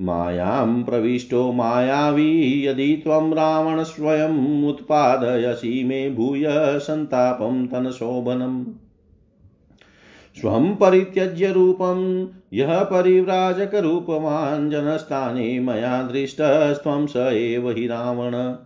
मायां 0.00 0.82
प्रविष्टो 0.82 1.52
मायावी, 1.52 2.66
यदि 2.66 3.02
त्वं 3.04 3.34
रावणस्वयम् 3.34 4.68
उत्पादयसि 4.68 5.84
मे 5.84 6.10
भूय 6.10 6.44
सन्तापं 6.78 7.66
तनशोभनम् 7.66 8.64
स्वं 10.40 10.74
परित्यज्य 10.74 11.52
रूपं, 11.52 12.28
यः 12.54 12.82
परिव्राजकरूपवान् 12.82 14.70
मया 15.60 16.02
दृष्टस्त्वं 16.02 17.06
स 17.06 17.16
एव 17.16 17.70
हि 17.70 17.86
रावण। 17.86 18.56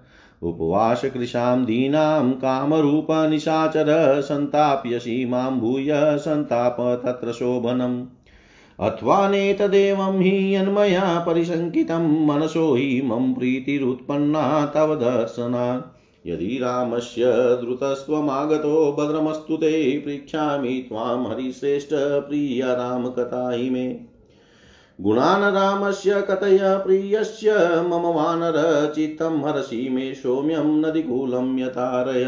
उपवासकृशां 0.43 1.65
दीनां 1.65 2.31
कामरूपनिशाचर 2.31 4.21
सन्ताप्यसि 4.21 5.27
माँ 5.27 5.59
भूय 5.59 6.19
सन्ताप 6.19 6.77
तत्र 6.81 7.33
शोभनम्। 7.33 8.07
अथवा 8.81 9.29
नेतदेवं 9.29 10.21
हि 10.21 10.57
यन्मया 10.57 11.25
परिशङ्कितं, 11.27 12.27
मनसो 12.27 12.75
हि 12.75 13.03
मम 13.05 13.33
प्रीतिरुत्पन्ना 13.33 14.67
तव 14.67 14.95
दर्शनात् 14.95 15.97
यदि 16.27 16.59
रामस्य 16.63 17.25
द्रुतस्त्वमागतो, 17.35 18.97
भद्रमस्तु 18.99 19.57
ते, 19.57 19.99
पृच्छामि 19.99 20.87
त्वां 20.89 21.31
हरिश्रेष्ठ 21.31 21.89
प्रिया 21.95 22.75
रामकथा 22.75 23.51
हि 23.51 23.71
मे। 23.71 24.16
गुणान् 25.01 25.55
रामस्य 25.55 26.23
कथय 26.23 26.59
प्रियस्य, 26.63 27.55
मम 27.83 28.03
वानरचित्तं 28.03 29.49
हरसि 29.49 29.89
मे 29.91 30.15
सौम्यं 30.15 30.81
नदीकूलं 30.81 31.59
यतारय। 31.59 32.25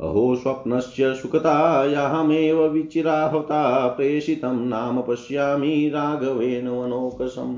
अहो, 0.00 0.36
स्वप्नस्य 0.36 1.14
सुखतायाहमेव 1.14 2.66
विचिराहता, 2.66 3.88
प्रेषितं 3.88 4.68
नाम 4.68 5.00
पश्यामि 5.00 5.90
राघवेन 5.94 6.68
वनोकसम् 6.68 7.56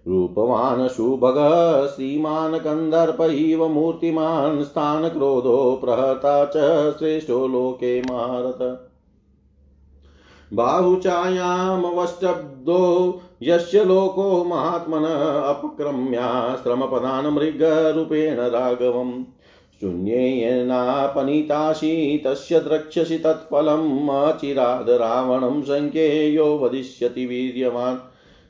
रूपवान् 0.08 0.88
सुभगः 0.88 1.86
श्रीमान् 1.86 2.54
कन्दर्प 2.54 3.20
इव 3.20 3.68
मूर्तिमान्, 3.68 4.62
स्थानक्रोधो 4.62 5.80
प्रहता 5.84 6.44
च 6.44 6.94
श्रेष्ठो 6.98 7.48
लोके 7.48 8.02
महारथ 8.02 8.91
बाहुचायामवष्टब्दो 10.52 13.20
यस्य 13.42 13.84
लोको 13.84 14.44
महात्मन 14.44 14.98
अपक्रम्या 14.98 15.42
अपक्रम्याश्रमपदान् 15.42 17.34
मृगरूपेण 17.34 18.36
राघवम्। 18.36 19.24
शून्येनापनीतासि 19.80 22.22
तस्य 22.26 22.60
द्रक्ष्यसि 22.60 23.18
तत्फलम्। 23.18 24.08
अचिराद 24.08 24.90
रावणं 24.90 25.62
सङ्ख्येयो 25.62 26.58
वदिष्यति 26.58 27.26
वीर्यवान्। 27.26 27.96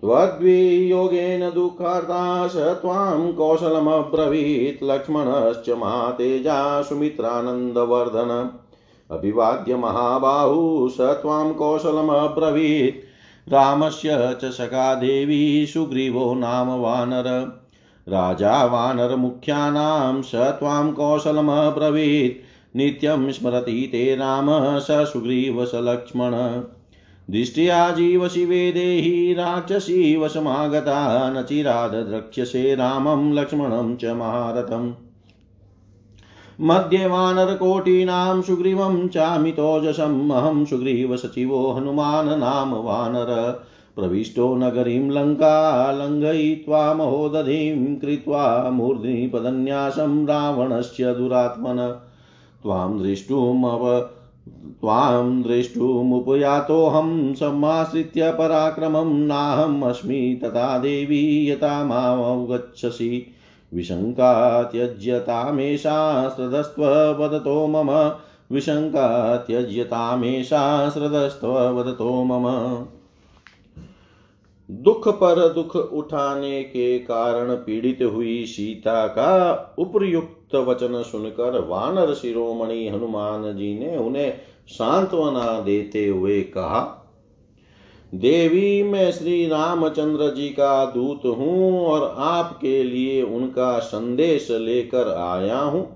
त्वद्वियोगेन 0.00 1.50
दुःखार्ता 1.50 2.48
स 2.48 2.56
त्वां 2.56 3.32
कौशलमब्रवीत् 3.32 4.84
लक्ष्मणश्च 4.84 5.70
महातेजा 5.70 6.82
सुमित्रानन्दवर्धन। 6.82 8.50
अभिवाद्य 9.10 9.76
महाबाहु 9.76 10.88
स 10.88 11.00
त्वां 11.00 11.52
कौशलमब्रवीत्। 11.52 13.04
रामस्य 13.52 14.38
च 14.42 14.44
सखा 14.44 14.94
देवी 14.94 15.66
सुग्रीवो 15.66 16.34
नाम 16.34 16.68
वानर। 16.68 17.28
राजा 18.08 18.64
वानरमुख्यानां 18.64 20.22
स 20.22 20.34
त्वां 20.34 20.92
कौशलमब्रवीत्। 20.92 22.76
नित्यं 22.76 23.32
स्मरति 23.32 23.88
ते 23.92 24.16
राम 24.16 24.46
स 24.78 24.86
सुग्रीव 24.90 25.64
स 25.64 25.72
लक्ष्मण। 25.74 26.32
दृष्ट्या 27.30 27.90
जीवशिवे 27.90 28.72
देहि 28.72 29.34
राक्षसी 29.34 30.16
वशमागता 30.16 31.30
न 31.30 31.42
चिराद 31.42 31.90
द्रक्ष्यसे 31.90 32.74
रामं, 32.74 33.32
लक्ष्मणं 33.32 33.96
च 33.96 34.04
महारथम्। 34.04 34.92
मध्ये 36.60 37.06
वानरकोटीनां 37.06 38.42
सुग्रीवं 38.42 39.08
चामितोजसम् 39.08 40.30
अहं 40.30 40.64
सुग्रीवसचिवो 40.64 41.70
हनुमान् 41.70 42.40
नाम 42.40 42.74
वानर। 42.74 43.62
प्रविष्टो 43.96 44.54
नगरीं 44.54 45.10
लङ्का 45.10 45.92
लङ्घयित्वा 45.92 46.94
महोदधिं 46.94 47.96
कृत्वा 47.96 48.70
मूर्ध्निपदन्यासं 48.70 50.26
रावणस्य 50.26 51.14
दुरात्मन। 51.14 51.76
त्वां 52.62 53.02
दृष्टुमव 53.02 54.10
त्वां 54.48 55.42
दृष्टुमुपयातोऽहं 55.42 57.34
समाश्रित्य 57.34 58.32
पराक्रमं 58.32 59.14
नाहम् 59.14 59.82
अस्मि 59.82 60.40
तथा 60.44 60.78
देवी 60.78 61.50
यथा 61.50 61.84
मामवगच्छसि। 61.84 63.26
विशङ्का 63.74 64.62
त्यज्यतामेषा 64.62 66.28
श्रदस्त्ववदतो 66.28 67.66
मम। 67.66 68.12
विशङ्का 68.52 69.36
त्यज्यतामेषा 69.36 70.90
श्रदस्त्ववदतो 70.90 72.24
मम। 72.24 72.44
दुख 74.70 75.08
पर 75.08 75.52
दुख 75.54 75.76
उठाने 75.76 76.62
के 76.62 76.98
कारण 76.98 77.54
पीड़ित 77.54 77.98
हुई 78.14 78.44
सीता 78.46 79.06
का 79.06 79.54
उपयुक्त 80.54 80.68
वचन 80.68 81.02
सुनकर 81.02 81.60
वानर 81.60 82.14
शिरोमणि 82.14 82.88
हनुमान 82.88 83.56
जी 83.56 83.78
ने 83.78 83.96
उन्हें 83.96 84.32
सांत्वना 84.68 85.60
देते 85.60 86.06
हुए 86.06 86.40
कहा, 86.42 86.96
देवी, 88.14 88.82
मैं 88.82 89.10
श्री 89.12 89.46
रामचंद्र 89.46 90.34
जी 90.34 90.48
का 90.48 90.84
दूत 90.84 91.26
हूँ 91.26 91.86
और 91.86 92.14
आपके 92.18 92.82
लिए 92.84 93.22
उनका 93.22 93.78
संदेश 93.78 94.50
लेकर 94.50 95.08
आया 95.08 95.58
हूँ। 95.58 95.86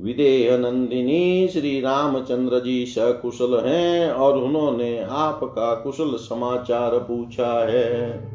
विदेह 0.00 0.56
नंदिनी, 0.58 1.48
श्री 1.48 1.80
रामचंद्र 1.80 2.60
जी 2.60 2.84
सकुशल 2.86 3.60
हैं 3.66 4.12
और 4.12 4.38
उन्होंने 4.38 4.98
आपका 5.02 5.74
कुशल 5.74 6.16
समाचार 6.16 6.98
पूछा 6.98 7.52
है। 7.68 8.29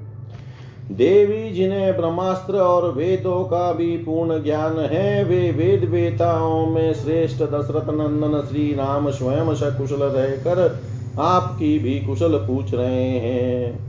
देवी 0.91 1.51
जिन्हें 1.51 1.97
ब्रह्मास्त्र 1.97 2.57
और 2.57 2.91
वेदों 2.91 3.43
का 3.43 3.73
भी 3.73 3.97
पूर्ण 3.97 4.43
ज्ञान 4.43 4.79
है, 4.79 5.23
वे 5.23 5.51
वेद 5.51 5.89
वेताओं 5.89 6.65
में 6.65 6.93
श्रेष्ठ 6.93 7.43
दशरथ 7.43 7.89
नंदन 7.89 8.47
श्री 8.47 8.73
राम 8.73 9.09
स्वयं 9.09 9.55
सकुशल 9.55 10.03
रहकर 10.03 10.83
आपकी 11.19 11.79
भी 11.79 11.99
कुशल 11.99 12.37
पूछ 12.37 12.73
रहे 12.73 13.09
हैं। 13.09 13.85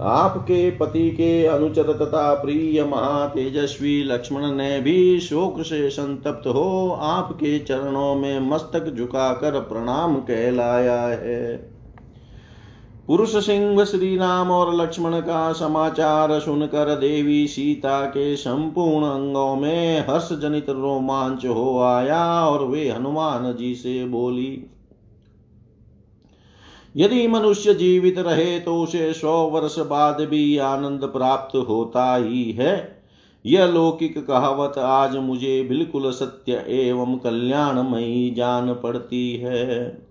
आपके 0.00 0.70
पति 0.70 1.10
के 1.10 1.46
अनुचर 1.46 1.82
तथा 1.82 2.34
प्रिय 2.34 2.84
महातेजस्वी 2.84 4.04
लक्ष्मण 4.04 4.52
ने 4.52 4.80
भी 4.80 5.20
शोक 5.20 5.62
से 5.62 5.90
संतप्त 5.90 6.46
हो 6.46 6.98
आपके 7.00 7.58
चरणों 7.58 8.14
में 8.14 8.40
मस्तक 8.40 8.94
झुकाकर 8.96 9.60
प्रणाम 9.60 10.16
कहलाया 10.16 11.02
है। 11.02 11.73
पुरुष 13.08 13.32
सिंह 13.36 13.84
श्री 13.84 14.16
राम 14.16 14.50
और 14.50 14.74
लक्ष्मण 14.74 15.18
का 15.20 15.52
समाचार 15.52 16.38
सुनकर 16.40 16.94
देवी 16.94 17.46
सीता 17.46 18.00
के 18.06 18.36
संपूर्ण 18.36 19.06
अंगों 19.06 19.54
में 19.56 20.06
हर्ष 20.08 20.28
जनित 20.32 20.70
रोमांच 20.70 21.44
हो 21.46 21.78
आया 21.80 22.24
और 22.46 22.64
वे 22.66 22.88
हनुमान 22.88 23.52
जी 23.56 23.74
से 23.74 24.04
बोली, 24.04 24.64
यदि 26.94 27.26
मनुष्य 27.28 27.74
जीवित 27.74 28.18
रहे 28.18 28.58
तो 28.60 28.80
उसे 28.82 29.12
सौ 29.12 29.36
वर्ष 29.50 29.78
बाद 29.80 30.20
भी 30.20 30.56
आनंद 30.58 31.04
प्राप्त 31.06 31.56
होता 31.68 32.14
ही 32.16 32.50
है। 32.52 32.72
यह 33.44 33.66
लौकिक 33.66 34.18
कहावत 34.26 34.78
आज 34.78 35.16
मुझे 35.18 35.62
बिल्कुल 35.62 36.10
सत्य 36.12 36.64
एवं 36.78 37.16
कल्याणमयी 37.18 38.30
जान 38.30 38.72
पड़ती 38.74 39.32
है। 39.36 40.03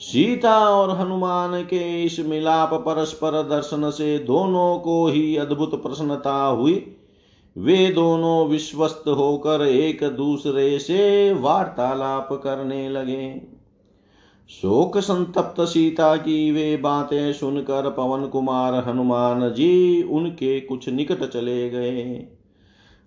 सीता 0.00 0.58
और 0.70 0.90
हनुमान 0.98 1.62
के 1.62 2.04
इस 2.04 2.20
मिलाप 2.20 2.74
परस्पर 2.74 3.42
दर्शन 3.42 3.90
से 3.90 4.18
दोनों 4.18 4.78
को 4.78 5.06
ही 5.06 5.36
अद्भुत 5.36 5.82
प्रसन्नता 5.82 6.46
हुई। 6.46 6.96
वे 7.58 7.90
दोनों 7.90 8.48
विश्वस्त 8.48 9.04
होकर 9.08 9.66
एक 9.66 10.04
दूसरे 10.04 10.78
से 10.78 11.32
वार्तालाप 11.32 12.28
करने 12.32 12.88
लगे। 12.88 13.42
शोक 14.48 14.98
संतप्त 14.98 15.60
सीता 15.60 16.16
की 16.16 16.52
वे 16.52 16.76
बातें 16.76 17.32
सुनकर 17.32 17.90
पवन 17.90 18.26
कुमार 18.26 18.74
हनुमान 18.74 19.50
जी 19.50 20.02
उनके 20.02 20.60
कुछ 20.60 20.88
निकट 20.88 21.24
चले 21.24 21.70
गए। 21.70 22.28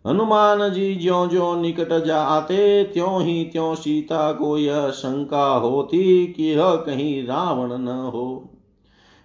हनुमान 0.10 0.70
जी 0.70 0.96
ज्यो 0.96 1.28
ज्यो 1.28 1.56
निकट 1.56 2.06
जाते, 2.06 2.84
त्यों 2.84 3.24
ही 3.24 3.44
त्यों 3.44 3.76
सीता 3.76 4.34
को 4.34 4.58
यह 4.58 4.90
शंका 4.90 5.48
होती 5.48 6.28
कि 6.28 6.44
यह 6.44 6.70
कहीं 6.70 7.24
रावण 7.24 7.78
न 7.78 7.88
हो। 7.88 8.50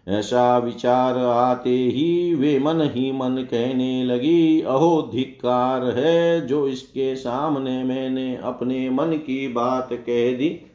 ऐसा 0.09 0.59
विचार 0.59 1.18
आते 1.18 1.70
ही 1.70 2.35
वे 2.35 2.59
मन 2.59 2.81
ही 2.81 3.12
मन 3.12 3.47
कहने 3.51 4.05
लगी, 4.05 4.61
अहो, 4.61 5.11
धिक्कार 5.12 5.85
है 5.85 6.47
जो 6.47 6.68
इसके 6.68 7.16
सामने 7.16 7.85
मैंने 7.85 8.38
अपने 8.42 8.90
मन 8.90 9.05
की 9.05 9.49
बात 9.49 9.88
कह 9.92 10.33
दी। 10.33 10.70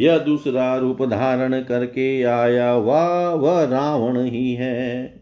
यह 0.00 0.18
दूसरा 0.18 0.76
रूप 0.76 1.02
धारण 1.02 1.62
करके 1.62 2.22
आया, 2.22 2.76
वह 2.76 3.28
वह 3.28 3.64
रावण 3.64 4.24
ही 4.24 4.54
है। 4.54 5.13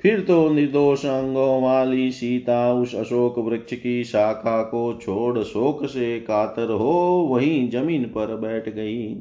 फिर 0.00 0.20
तो 0.20 0.48
निर्दोष 0.50 1.04
अंगों 1.06 1.62
वाली 1.62 2.10
सीता 2.12 2.72
उस 2.72 2.94
अशोक 2.94 3.38
वृक्ष 3.38 3.72
की 3.72 4.02
शाखा 4.04 4.62
को 4.62 4.92
छोड़ 5.02 5.38
शोक 5.38 5.84
से 5.86 6.18
कातर 6.20 6.70
हो 6.72 6.94
वहीं 7.30 7.68
ज़मीन 7.70 8.04
पर 8.04 8.34
बैठ 8.36 8.68
गई। 8.68 9.14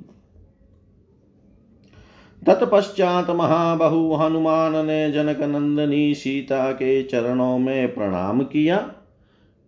तत्पश्चात 2.42 3.30
महाबहु 3.30 4.14
हनुमान 4.16 4.86
ने 4.86 5.12
जनक 5.12 5.42
नंदनी 5.42 6.14
सीता 6.16 6.72
के 6.72 7.02
चरणों 7.04 7.58
में 7.58 7.94
प्रणाम 7.94 8.42
किया, 8.44 8.78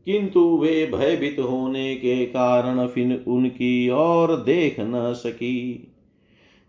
किंतु 0.08 0.42
वे 0.58 0.86
भयभीत 0.94 1.40
होने 1.40 1.96
के 1.96 2.26
कारण 2.26 2.86
फिर 2.88 3.24
उनकी 3.28 3.90
ओर 3.90 4.36
देख 4.38 4.80
न 4.80 5.14
सकी। 5.18 5.91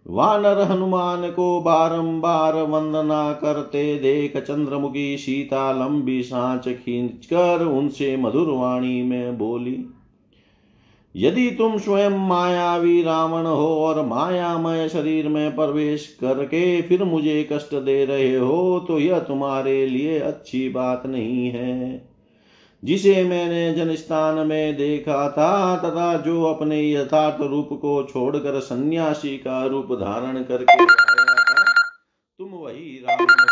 वानर 0.06 0.60
हनुमान 0.62 1.30
को 1.30 1.60
बारंबार 1.60 2.54
वंदना 2.62 3.32
करते 3.32 3.82
देख 3.98 4.36
चंद्रमुखी 4.38 5.16
सीता 5.18 5.70
लंबी 5.72 6.22
सांच 6.22 6.68
खींच 6.68 7.26
कर 7.26 7.64
उनसे 7.66 8.16
मधुर 8.16 8.48
वाणी 8.50 9.02
में 9.02 9.38
बोली, 9.38 9.76
यदि 11.14 11.50
तुम 11.50 11.76
स्वयं 11.78 12.18
मायावी 12.28 13.02
रावण 13.02 13.46
हो 13.46 13.66
और 13.76 14.04
मायामय 14.06 14.88
शरीर 14.88 15.28
में 15.28 15.54
प्रवेश 15.56 16.06
करके 16.20 16.80
फिर 16.82 17.04
मुझे 17.04 17.42
कष्ट 17.52 17.74
दे 17.74 18.04
रहे 18.04 18.36
हो 18.36 18.78
तो 18.88 18.98
यह 18.98 19.18
तुम्हारे 19.20 19.86
लिए 19.86 20.18
अच्छी 20.20 20.68
बात 20.68 21.06
नहीं 21.06 21.50
है। 21.50 22.11
जिसे 22.84 23.24
मैंने 23.24 23.74
जनस्थान 23.74 24.46
में 24.46 24.76
देखा 24.76 25.30
था, 25.30 25.76
तथा 25.76 26.18
जो 26.18 26.44
अपने 26.44 26.92
यथार्थ 26.92 27.42
रूप 27.42 27.68
को 27.72 28.08
छोड़कर 28.12 28.60
सन्यासी 28.60 29.38
का 29.38 29.66
रूप 29.66 29.92
धारण 29.92 30.42
करके 30.42 30.72
आया 30.72 31.36
था, 31.36 31.64
तुम 32.38 32.48
वही 32.48 33.04
रावण 33.08 33.24
हो। 33.24 33.42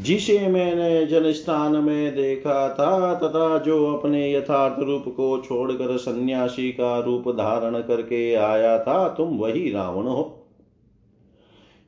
जिसे 0.00 0.48
मैंने 0.48 1.06
जनस्थान 1.06 1.76
में 1.76 2.16
देखा 2.16 2.68
था, 2.68 3.14
तथा 3.14 3.58
जो 3.58 3.94
अपने 3.94 4.32
यथार्थ 4.32 4.82
रूप 4.82 5.04
को 5.08 5.42
छोड़कर 5.48 5.96
सन्यासी 5.96 6.72
का 6.72 7.00
रूप 7.00 7.28
धारण 7.28 7.82
करके 7.82 8.34
आया 8.34 8.78
था, 8.78 9.08
तुम 9.08 9.38
वही 9.38 9.72
रावण 9.72 10.04
हो। 10.04 10.37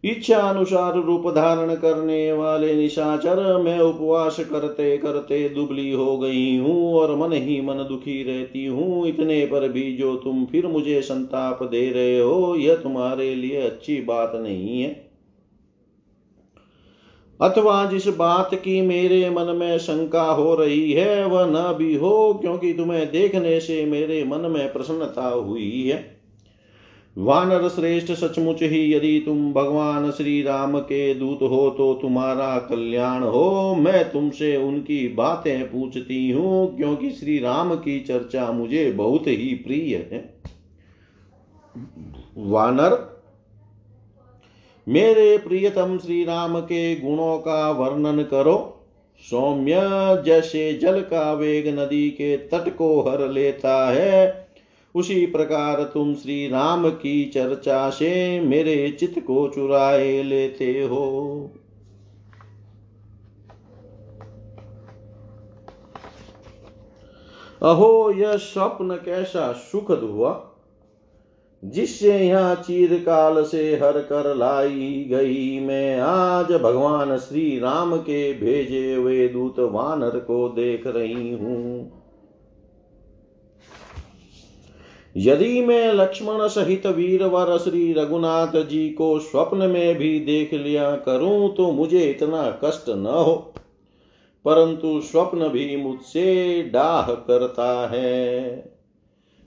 इच्छा 0.05 0.39
अनुसार 0.39 0.95
रूप 0.95 1.35
धारण 1.35 1.75
करने 1.75 2.33
वाले 2.33 2.75
निशाचर 2.75 3.63
मैं 3.63 3.81
उपवास 3.81 4.41
करते 4.41 4.99
करते 4.99 5.49
दुबली 5.49 5.93
हो 5.93 6.19
गई 6.19 6.57
हूँ 6.57 6.95
और 6.95 7.17
मन 7.17 7.33
ही 7.33 7.61
मन 7.61 7.75
दुखी 7.75 8.23
रहती 8.23 8.67
हूँ। 8.67 9.07
इतने 9.07 9.47
पर 9.47 9.69
भी 9.69 9.97
जो 9.97 10.17
तुम 10.17 10.45
फिर 10.45 10.67
मुझे 10.67 11.03
संताप 11.03 11.63
दे 11.63 11.91
रहे 11.91 12.21
हो, 12.21 12.57
यह 12.57 12.75
तुम्हारे 12.75 13.35
लिए 13.35 13.61
अच्छी 13.61 14.01
बात 14.01 14.33
नहीं 14.35 14.83
है। 14.83 15.11
अथवा 17.41 17.85
जिस 17.85 18.09
बात 18.09 18.55
की 18.55 18.81
मेरे 18.83 19.31
मन 19.31 19.57
में 19.57 19.79
शंका 19.79 20.25
हो 20.25 20.55
रही 20.55 20.93
है, 20.93 21.27
वह 21.27 21.47
न 21.47 21.75
भी 21.79 21.95
हो, 21.95 22.35
क्योंकि 22.35 22.73
तुम्हें 22.73 23.11
देखने 23.11 23.61
से 23.61 23.85
मेरे 23.85 24.25
मन 24.25 24.41
में 24.41 24.73
प्रसन्नता 24.73 25.29
हुई 25.29 25.89
है। 25.89 26.20
वानर 27.21 27.69
श्रेष्ठ 27.69 28.13
सचमुच 28.15 28.63
ही 28.63 28.93
यदि 28.93 29.23
तुम 29.27 29.53
भगवान 29.53 30.11
श्री 30.11 30.41
राम 30.43 30.79
के 30.81 31.15
दूत 31.15 31.43
हो 31.43 31.69
तो 31.71 31.93
तुम्हारा 31.95 32.59
कल्याण 32.61 33.23
हो। 33.23 33.75
मैं 33.75 34.11
तुमसे 34.13 34.57
उनकी 34.57 35.07
बातें 35.09 35.71
पूछती 35.71 36.31
हूँ, 36.31 36.77
क्योंकि 36.77 37.11
श्री 37.11 37.39
राम 37.39 37.75
की 37.75 37.99
चर्चा 38.01 38.51
मुझे 38.53 38.91
बहुत 38.93 39.27
ही 39.27 39.55
प्रिय 39.67 39.97
है। 40.13 40.23
वानर, 42.37 42.99
मेरे 44.87 45.37
प्रियतम 45.39 45.97
श्री 45.99 46.25
राम 46.25 46.61
के 46.61 46.95
गुणों 46.97 47.39
का 47.39 47.71
वर्णन 47.71 48.23
करो। 48.23 48.59
सौम्य 49.25 49.81
जैसे 50.27 50.73
जल 50.75 51.01
का 51.03 51.33
वेग 51.33 51.69
नदी 51.79 52.09
के 52.11 52.37
तट 52.49 52.77
को 52.77 53.01
हर 53.01 53.29
लेता 53.29 53.75
है 53.91 54.40
उसी 54.95 55.27
प्रकार 55.27 55.83
तुम 55.83 56.15
श्री 56.15 56.49
राम 56.49 56.91
की 56.91 57.25
चर्चा 57.25 57.91
से 57.91 58.41
मेरे 58.41 58.97
चित्त 59.01 59.21
को 59.21 59.49
चुराए 59.49 60.23
लेते 60.23 60.85
हो। 60.85 61.51
अहो, 67.63 68.13
यह 68.13 68.37
स्वप्न 68.37 68.95
कैसा 68.95 69.53
सुखद 69.53 69.99
हुआ, 69.99 70.51
जिससे 71.65 72.19
यहाँ 72.19 72.55
चीरकाल 72.55 73.45
से 73.45 73.77
हर 73.77 74.01
कर 74.03 74.35
लाई 74.35 75.07
गई। 75.11 75.61
मैं 75.61 76.01
आज 76.01 76.53
भगवान 76.53 77.17
श्री 77.19 77.59
राम 77.59 77.97
के 77.97 78.33
भेजे 78.33 78.95
हुए 78.95 79.29
दूत 79.29 79.59
वानर 79.59 80.19
को 80.19 80.49
देख 80.49 80.87
रही 80.87 81.35
हूँ। 81.35 82.00
यदि 85.17 85.61
मैं 85.61 85.93
लक्ष्मण 85.93 86.49
सहित 86.49 86.87
वीरवर 86.87 87.59
श्री 87.59 87.93
रघुनाथ 87.93 88.65
जी 88.65 88.91
को 88.91 89.19
स्वप्न 89.19 89.57
में 89.57 89.97
भी 89.97 90.21
देख 90.21 90.55
लिया 90.55 90.97
करूँ 90.97 91.55
तो 91.55 91.71
मुझे 91.71 91.99
इतना 91.99 92.61
कष्ट 92.65 92.89
न 92.89 93.07
हो। 93.07 93.53
परंतु 94.45 95.01
स्वप्न 95.01 95.49
भी 95.49 95.77
मुझसे 95.77 96.63
डाह 96.63 97.13
करता 97.13 97.89
है। 97.93 98.65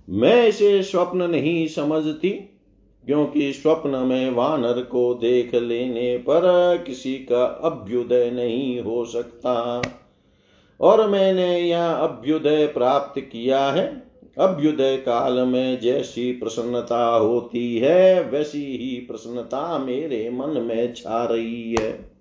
मैं 0.09 0.47
इसे 0.47 0.83
स्वप्न 0.83 1.21
नहीं 1.21 1.67
समझती, 1.67 2.29
क्योंकि 3.05 3.53
स्वप्न 3.53 3.89
में 3.89 4.31
वानर 4.31 4.81
को 4.83 5.13
देख 5.13 5.55
लेने 5.55 6.17
पर 6.17 6.83
किसी 6.87 7.13
का 7.13 7.45
अभ्युदय 7.45 8.31
नहीं 8.31 8.81
हो 8.81 9.05
सकता। 9.05 9.81
और 10.81 11.09
मैंने 11.09 11.59
यह 11.59 11.91
अभ्युदय 11.91 12.67
प्राप्त 12.67 13.21
किया 13.21 13.65
है 13.65 14.12
अभ्युदय 14.37 14.97
काल 14.97 15.39
में 15.39 15.79
जैसी 15.79 16.31
प्रसन्नता 16.31 17.15
होती 17.15 17.77
है, 17.77 18.23
वैसी 18.23 18.77
ही 18.77 18.95
प्रसन्नता 18.99 19.77
मेरे 19.77 20.29
मन 20.29 20.61
में 20.61 20.93
छा 20.93 21.25
रही 21.25 21.75
है। 21.79 22.13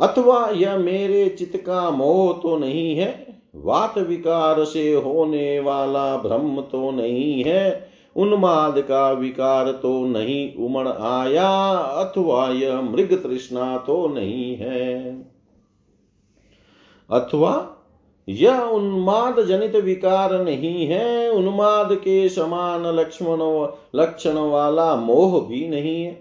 अथवा 0.00 0.50
यह 0.50 0.76
मेरे 0.76 1.28
चित्त 1.28 1.56
का 1.56 1.90
मोह 1.90 2.40
तो 2.42 2.58
नहीं 2.58 2.96
है, 2.96 3.40
वात 3.54 3.98
विकार 3.98 4.64
से 4.64 4.94
होने 4.94 5.60
वाला 5.60 6.16
भ्रम 6.16 6.60
तो 6.60 6.90
नहीं 6.90 7.44
है, 7.44 7.90
उन्माद 8.16 8.80
का 8.80 9.10
विकार 9.10 9.72
तो 9.72 10.06
नहीं 10.06 10.54
उमड़ 10.54 10.88
आया, 10.88 11.70
अथवा 11.76 12.48
यह 12.48 12.80
मृग 12.80 13.22
तृष्णा 13.22 13.78
तो 13.78 14.08
नहीं 14.08 14.56
है। 14.56 15.12
अथवा 17.10 17.71
यह 18.28 18.60
उन्माद 18.60 19.46
जनित 19.46 19.76
विकार 19.76 20.44
नहीं 20.44 20.86
है। 20.86 21.30
उन्माद 21.30 21.88
के 21.92 22.28
समान 22.28 22.86
लक्ष्मण, 22.86 23.38
लक्षण 24.00 24.34
वाला 24.34 24.96
मोह 24.96 25.40
भी 25.48 25.68
नहीं 25.68 26.04
है। 26.04 26.18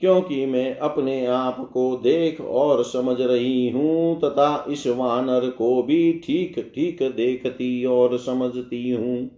क्योंकि 0.00 0.46
मैं 0.46 0.76
अपने 0.76 1.26
आप 1.26 1.70
को 1.72 1.96
देख 1.96 2.40
और 2.40 2.84
समझ 2.84 3.20
रही 3.20 3.68
हूँ, 3.68 4.20
तथा 4.20 4.66
इस 4.70 4.86
वानर 4.86 5.50
को 5.50 5.82
भी 5.82 6.20
ठीक 6.26 6.72
ठीक 6.74 7.02
देखती 7.02 7.84
और 7.84 8.18
समझती 8.18 8.90
हूँ। 8.90 9.30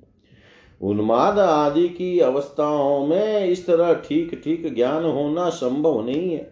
उन्माद 0.83 1.39
आदि 1.39 1.89
की 1.89 2.19
अवस्थाओं 2.19 3.07
में 3.07 3.47
इस 3.47 3.67
तरह 3.67 3.95
ठीक 3.95 4.41
ठीक 4.45 4.75
ज्ञान 4.75 5.05
होना 5.05 5.49
संभव 5.49 6.07
नहीं 6.07 6.33
है। 6.33 6.50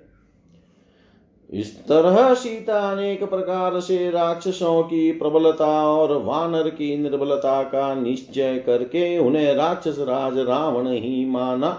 इस 1.53 1.77
तरह 1.79 2.35
सीता 2.35 2.79
अनेक 2.91 3.23
प्रकार 3.25 3.79
से 3.81 4.11
राक्षसों 4.11 4.83
की 4.83 5.11
प्रबलता 5.13 5.67
और 5.89 6.17
वानर 6.23 6.69
की 6.69 6.97
निर्बलता 6.97 7.63
का 7.63 7.95
निश्चय 7.95 8.59
करके 8.59 9.19
उन्हें 9.19 9.55
राक्षस 9.55 9.97
राज 9.99 10.39
रावण 10.39 10.89
ही 10.89 11.25
माना, 11.27 11.71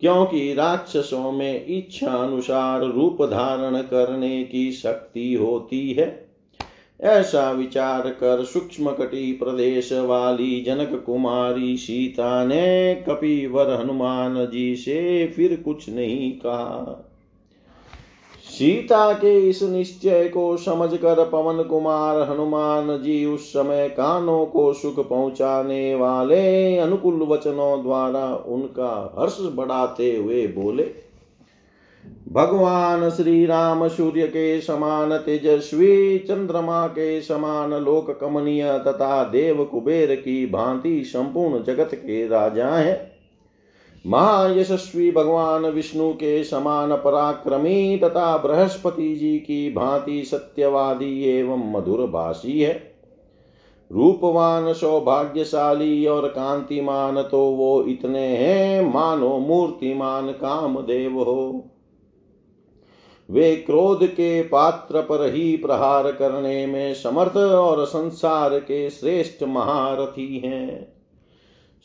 क्योंकि 0.00 0.54
राक्षसों 0.54 1.32
में 1.32 1.66
इच्छा 1.68 2.12
अनुसार 2.12 2.84
रूप 2.84 3.22
धारण 3.22 3.80
करने 3.82 4.42
की 4.44 4.70
शक्ति 4.72 5.34
होती 5.34 5.92
है। 5.92 6.06
ऐसा 7.00 7.50
विचार 7.50 8.08
कर 8.10 8.44
सूक्ष्म 8.44 8.90
कटी 8.90 9.32
प्रदेश 9.32 9.92
वाली 9.92 10.60
जनक 10.60 11.02
कुमारी 11.06 11.76
सीता 11.76 12.44
ने 12.44 12.94
कपिवर 13.08 13.72
हनुमान 13.80 14.46
जी 14.46 14.74
से 14.76 15.26
फिर 15.26 15.56
कुछ 15.64 15.88
नहीं 15.88 16.32
कहा। 16.32 17.04
सीता 18.58 19.12
के 19.12 19.48
इस 19.48 19.62
निश्चय 19.62 20.28
को 20.28 20.56
समझकर 20.56 21.28
पवन 21.28 21.62
कुमार 21.62 22.20
हनुमान 22.22 22.86
जी 23.02 23.24
उस 23.24 23.48
समय 23.48 23.88
कानों 23.88 24.46
को 24.46 24.72
सुख 24.72 25.08
पहुँचाने 25.08 25.94
वाले 25.94 26.76
अनुकूल 26.76 27.22
वचनों 27.22 27.82
द्वारा 27.82 28.24
उनका 28.36 29.14
हर्ष 29.18 29.36
बढ़ाते 29.54 30.16
हुए 30.16 30.46
बोले, 30.46 30.86
भगवान 32.32 33.08
श्री 33.10 33.44
राम 33.46 33.86
सूर्य 33.88 34.26
के 34.26 34.60
समान 34.60 35.16
तेजस्वी, 35.16 36.18
चंद्रमा 36.18 36.86
के 36.86 37.20
समान 37.20 37.74
लोक 37.74 38.10
कमनीय 38.20 38.78
तथा 38.78 39.22
देव 39.24 39.64
कुबेर 39.64 40.14
की 40.14 40.46
भांति 40.46 41.02
संपूर्ण 41.04 41.62
जगत 41.64 41.94
के 41.94 42.26
राजा 42.28 42.68
हैं। 42.68 43.17
महायशस्वी 44.08 45.10
भगवान 45.10 45.66
विष्णु 45.66 46.12
के 46.12 46.44
समान 46.44 46.96
पराक्रमी 46.96 47.96
तथा 47.96 48.36
बृहस्पति 48.36 49.14
जी 49.14 49.38
की 49.38 49.72
भांति 49.72 50.24
सत्यवादी 50.24 51.24
एवं 51.24 51.72
मधुर 51.72 52.06
भाषी 52.06 52.60
है। 52.60 52.94
रूपवान, 53.92 54.72
सौभाग्यशाली 54.72 56.06
और 56.06 56.28
कांतिमान 56.28 57.22
तो 57.22 57.38
वो 57.38 57.82
इतने 57.82 58.26
हैं, 58.26 58.92
मानो 58.94 59.38
मूर्तिमान 59.38 60.32
कामदेव 60.32 61.12
हो। 61.12 61.64
वे 63.30 63.56
क्रोध 63.56 64.06
के 64.06 64.42
पात्र 64.42 65.00
पर 65.00 65.34
ही 65.34 65.56
प्रहार 65.56 66.12
करने 66.12 66.66
में 66.66 66.94
समर्थ 66.94 67.36
और 67.36 67.84
संसार 67.84 68.58
के 68.58 68.90
श्रेष्ठ 68.90 69.42
महारथी 69.42 70.38
हैं। 70.38 70.97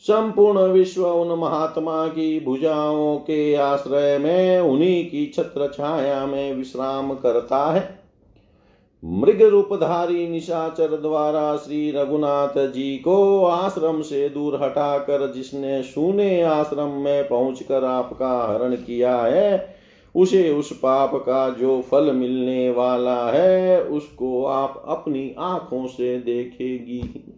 संपूर्ण 0.04 0.60
विश्व 0.60 1.06
उन 1.06 1.38
महात्मा 1.38 2.06
की 2.06 2.40
भुजाओं 2.40 3.16
के 3.16 3.54
आश्रय 3.54 4.18
में, 4.18 4.60
उन्हीं 4.60 5.04
की 5.06 5.32
छत्र 5.36 5.68
छाया 5.68 6.26
में 6.26 6.54
विश्राम 6.54 7.14
करता 7.14 7.72
है। 7.72 7.98
मृग 9.04 9.42
रूपधारी 9.42 10.28
निशाचर 10.28 10.86
द्वारा 10.86 11.56
श्री 11.56 11.90
रघुनाथ 11.90 12.72
जी 12.72 12.96
को 12.96 13.44
आश्रम 13.44 14.02
से 14.02 14.28
दूर 14.28 14.62
हटाकर 14.62 15.32
जिसने 15.32 15.82
सुने 15.82 16.42
आश्रम 16.42 16.88
में 16.88 17.28
पहुंचकर 17.28 17.84
आपका 17.84 18.54
हरण 18.54 18.74
किया 18.74 19.16
है, 19.16 19.76
उसे 20.14 20.50
उस 20.50 20.78
पाप 20.78 21.14
का 21.14 21.50
जो 21.50 21.82
फल 21.82 22.12
मिलने 22.12 22.70
वाला 22.70 23.30
है, 23.30 23.84
उसको 23.84 24.44
आप 24.44 24.84
अपनी 24.88 25.34
आँखों 25.38 25.86
से 25.86 26.18
देखेगी। 26.18 27.33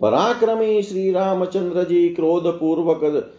पराक्रमी 0.00 0.82
श्री 0.82 1.12
रामचंद्र 1.12 1.84
जी 1.84 2.08
क्रोध 2.08 2.46
पूर्वक 2.46 3.32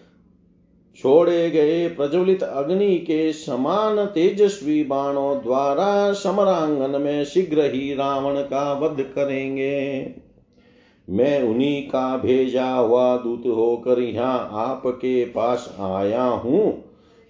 छोड़े 0.97 1.49
गए 1.49 1.87
प्रज्वलित 1.87 2.43
अग्नि 2.43 2.97
के 2.97 3.33
समान 3.33 4.05
तेजस्वी 4.05 4.83
बाणों 4.83 5.37
द्वारा 5.43 6.13
समरांगन 6.13 7.01
में 7.01 7.25
शीघ्र 7.25 7.61
ही 7.61 7.93
रावण 7.93 8.41
का 8.41 8.73
वध 8.73 9.01
करेंगे। 9.01 10.15
मैं 11.09 11.43
उन्हीं 11.43 11.83
का 11.83 12.17
भेजा 12.17 12.69
हुआ 12.69 13.17
दूत 13.17 13.43
होकर 13.45 13.99
यहाँ 13.99 14.49
आपके 14.51 15.25
पास 15.25 15.75
आया 15.79 16.23
हूँ। 16.23 16.83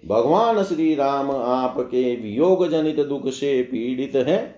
भगवान 0.06 0.62
श्री 0.62 0.94
राम 0.94 1.30
आपके 1.30 2.16
वियोग 2.16 2.68
जनित 2.68 3.00
दुख 3.00 3.28
से 3.28 3.62
पीड़ित 3.62 4.16
है। 4.16 4.55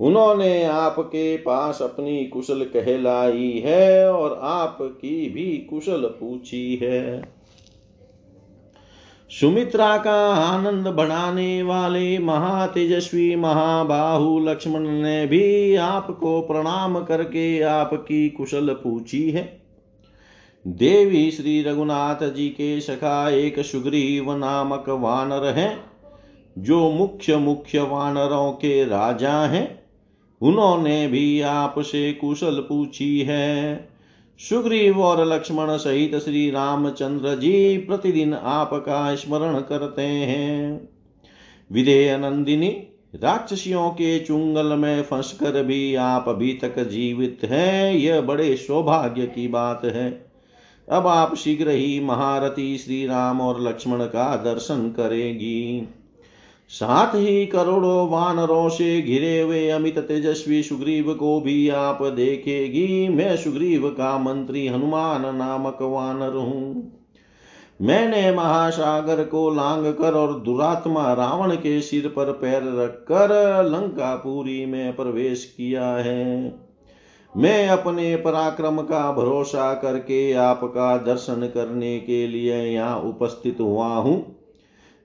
उन्होंने 0.00 0.64
आपके 0.64 1.36
पास 1.36 1.82
अपनी 1.82 2.24
कुशल 2.24 2.64
कहलाई 2.64 3.62
है 3.66 4.12
और 4.12 4.38
आपकी 4.42 5.28
भी 5.30 5.66
कुशल 5.70 6.02
पूछी 6.20 6.76
है। 6.76 7.22
सुमित्रा 9.30 9.98
का 9.98 10.34
आनंद 10.34 10.86
बढ़ाने 10.86 11.62
वाले 11.62 12.18
महातेजस्वी 12.18 13.36
महाबाहु 13.36 14.38
लक्ष्मण 14.38 14.80
ने 14.80 15.26
भी 15.26 15.74
आपको 15.74 16.40
प्रणाम 16.40 17.00
करके 17.04 17.60
आपकी 17.60 18.28
कुशल 18.28 18.72
पूछी 18.74 19.30
है। 19.30 19.42
देवी 20.66 21.30
श्री 21.30 21.62
रघुनाथ 21.62 22.28
जी 22.34 22.48
के 22.48 22.80
सखा 22.80 23.30
एक 23.30 23.60
सुग्रीव 23.60 24.32
नामक 24.36 24.88
वानर 24.88 25.44
है, 25.44 25.76
जो 26.58 26.90
मुख्य 26.90 27.36
मुख्य 27.36 27.80
वानरों 27.80 28.52
के 28.52 28.84
राजा 28.84 29.38
हैं। 29.46 29.77
उन्होंने 30.42 31.08
भी 31.08 31.40
आपसे 31.40 32.12
कुशल 32.12 32.54
पूछी 32.68 33.20
है। 33.20 33.88
सुग्रीव 34.38 35.02
और 35.02 35.26
लक्ष्मण 35.26 35.76
सहित 35.76 36.16
श्री 36.16 36.50
रामचंद्र 36.50 37.36
जी 37.36 37.78
प्रतिदिन 37.78 38.34
आपका 38.34 39.14
स्मरण 39.14 39.60
करते 39.60 40.02
हैं। 40.02 40.88
विधेय 41.72 42.18
नंदिनी, 42.18 42.68
राक्षसियों 43.14 43.90
के 43.90 44.18
चुंगल 44.18 44.66
में 44.66 45.02
फंसकर 45.02 45.62
भी 45.62 45.94
आप 45.94 46.24
अभी 46.28 46.52
तक 46.52 46.88
जीवित 46.88 47.38
हैं, 47.44 47.94
यह 47.94 48.20
बड़े 48.20 48.56
सौभाग्य 48.56 49.26
की 49.26 49.48
बात 49.48 49.84
है। 49.84 50.32
अब 50.92 51.06
आप 51.06 51.34
शीघ्र 51.34 51.70
ही 51.70 52.00
महारथी 52.00 52.78
श्री 52.78 53.06
राम 53.06 53.40
और 53.40 53.62
लक्ष्मण 53.62 54.04
का 54.04 54.36
दर्शन 54.36 54.88
करेगी। 54.96 55.88
साथ 56.70 57.14
ही 57.14 57.46
करोड़ों 57.46 58.08
वानरों 58.08 58.68
से 58.68 59.00
घिरे 59.02 59.40
हुए 59.40 59.68
अमित 59.68 59.98
तेजस्वी 59.98 60.62
सुग्रीव 60.62 61.14
को 61.14 61.40
भी 61.40 61.68
आप 61.68 62.02
देखेगी। 62.02 63.08
मैं 63.08 63.36
सुग्रीव 63.36 63.88
का 63.88 64.18
मंत्री 64.18 64.66
हनुमान 64.66 65.36
नामक 65.36 65.78
वानर 65.82 66.34
हूँ। 66.34 66.92
मैंने 67.82 68.30
महासागर 68.32 69.24
को 69.24 69.50
लांग 69.50 69.86
कर 69.94 70.14
और 70.14 70.38
दुरात्मा 70.40 71.12
रावण 71.12 71.54
के 71.56 71.80
सिर 71.80 72.08
पर 72.08 72.32
पैर 72.32 72.62
रखकर 72.78 73.64
लंकापुरी 73.64 74.66
में 74.66 74.96
प्रवेश 74.96 75.44
किया 75.56 75.88
है। 75.88 76.54
मैं 77.36 77.68
अपने 77.68 78.16
पराक्रम 78.16 78.80
का 78.82 79.12
भरोसा 79.12 79.74
करके 79.74 80.32
आपका 80.32 80.96
दर्शन 80.96 81.46
करने 81.46 81.98
के 81.98 82.26
लिए 82.26 82.64
यहाँ 82.64 83.00
उपस्थित 83.00 83.60
हुआ 83.60 83.86
हूँ। 83.86 84.37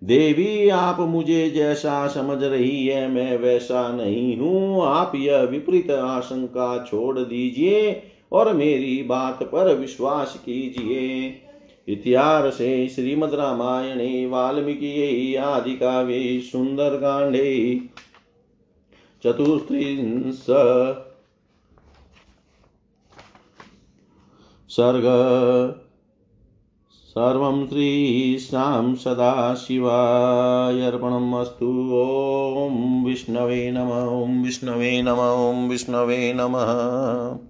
देवी, 0.03 0.69
आप 0.69 0.99
मुझे 0.99 1.49
जैसा 1.49 2.07
समझ 2.07 2.43
रही 2.43 2.87
है, 2.87 3.07
मैं 3.07 3.37
वैसा 3.37 3.91
नहीं 3.91 4.37
हूँ। 4.37 4.85
आप 4.85 5.11
यह 5.15 5.41
विपरीत 5.41 5.91
आशंका 5.91 6.85
छोड़ 6.85 7.19
दीजिए 7.19 8.03
और 8.31 8.53
मेरी 8.53 9.03
बात 9.03 9.43
पर 9.43 9.75
विश्वास 9.75 10.41
कीजिए। 10.45 11.39
इतिहास 11.87 12.45
इतिहासे 12.45 12.87
श्रीमद् 12.87 13.33
रामायणे 13.33 14.25
वाल्मीकियै 14.25 15.35
आदिकाव्ये 15.35 16.41
सुन्दरकाण्डे 16.41 17.81
चतुस्त्रिंश 19.23 20.45
सर्ग 24.69 25.03
सर्वं 27.17 27.67
श्रीशां 27.67 28.95
सदाशिवायर्पणमस्तु 28.95 31.89
ॐ 31.93 33.05
विष्णवे 33.05 33.71
नम 33.71 34.43
विष्णवे 34.43 35.01
नम 35.01 35.69
विष्णवे 35.69 36.33
नमः। 36.33 37.49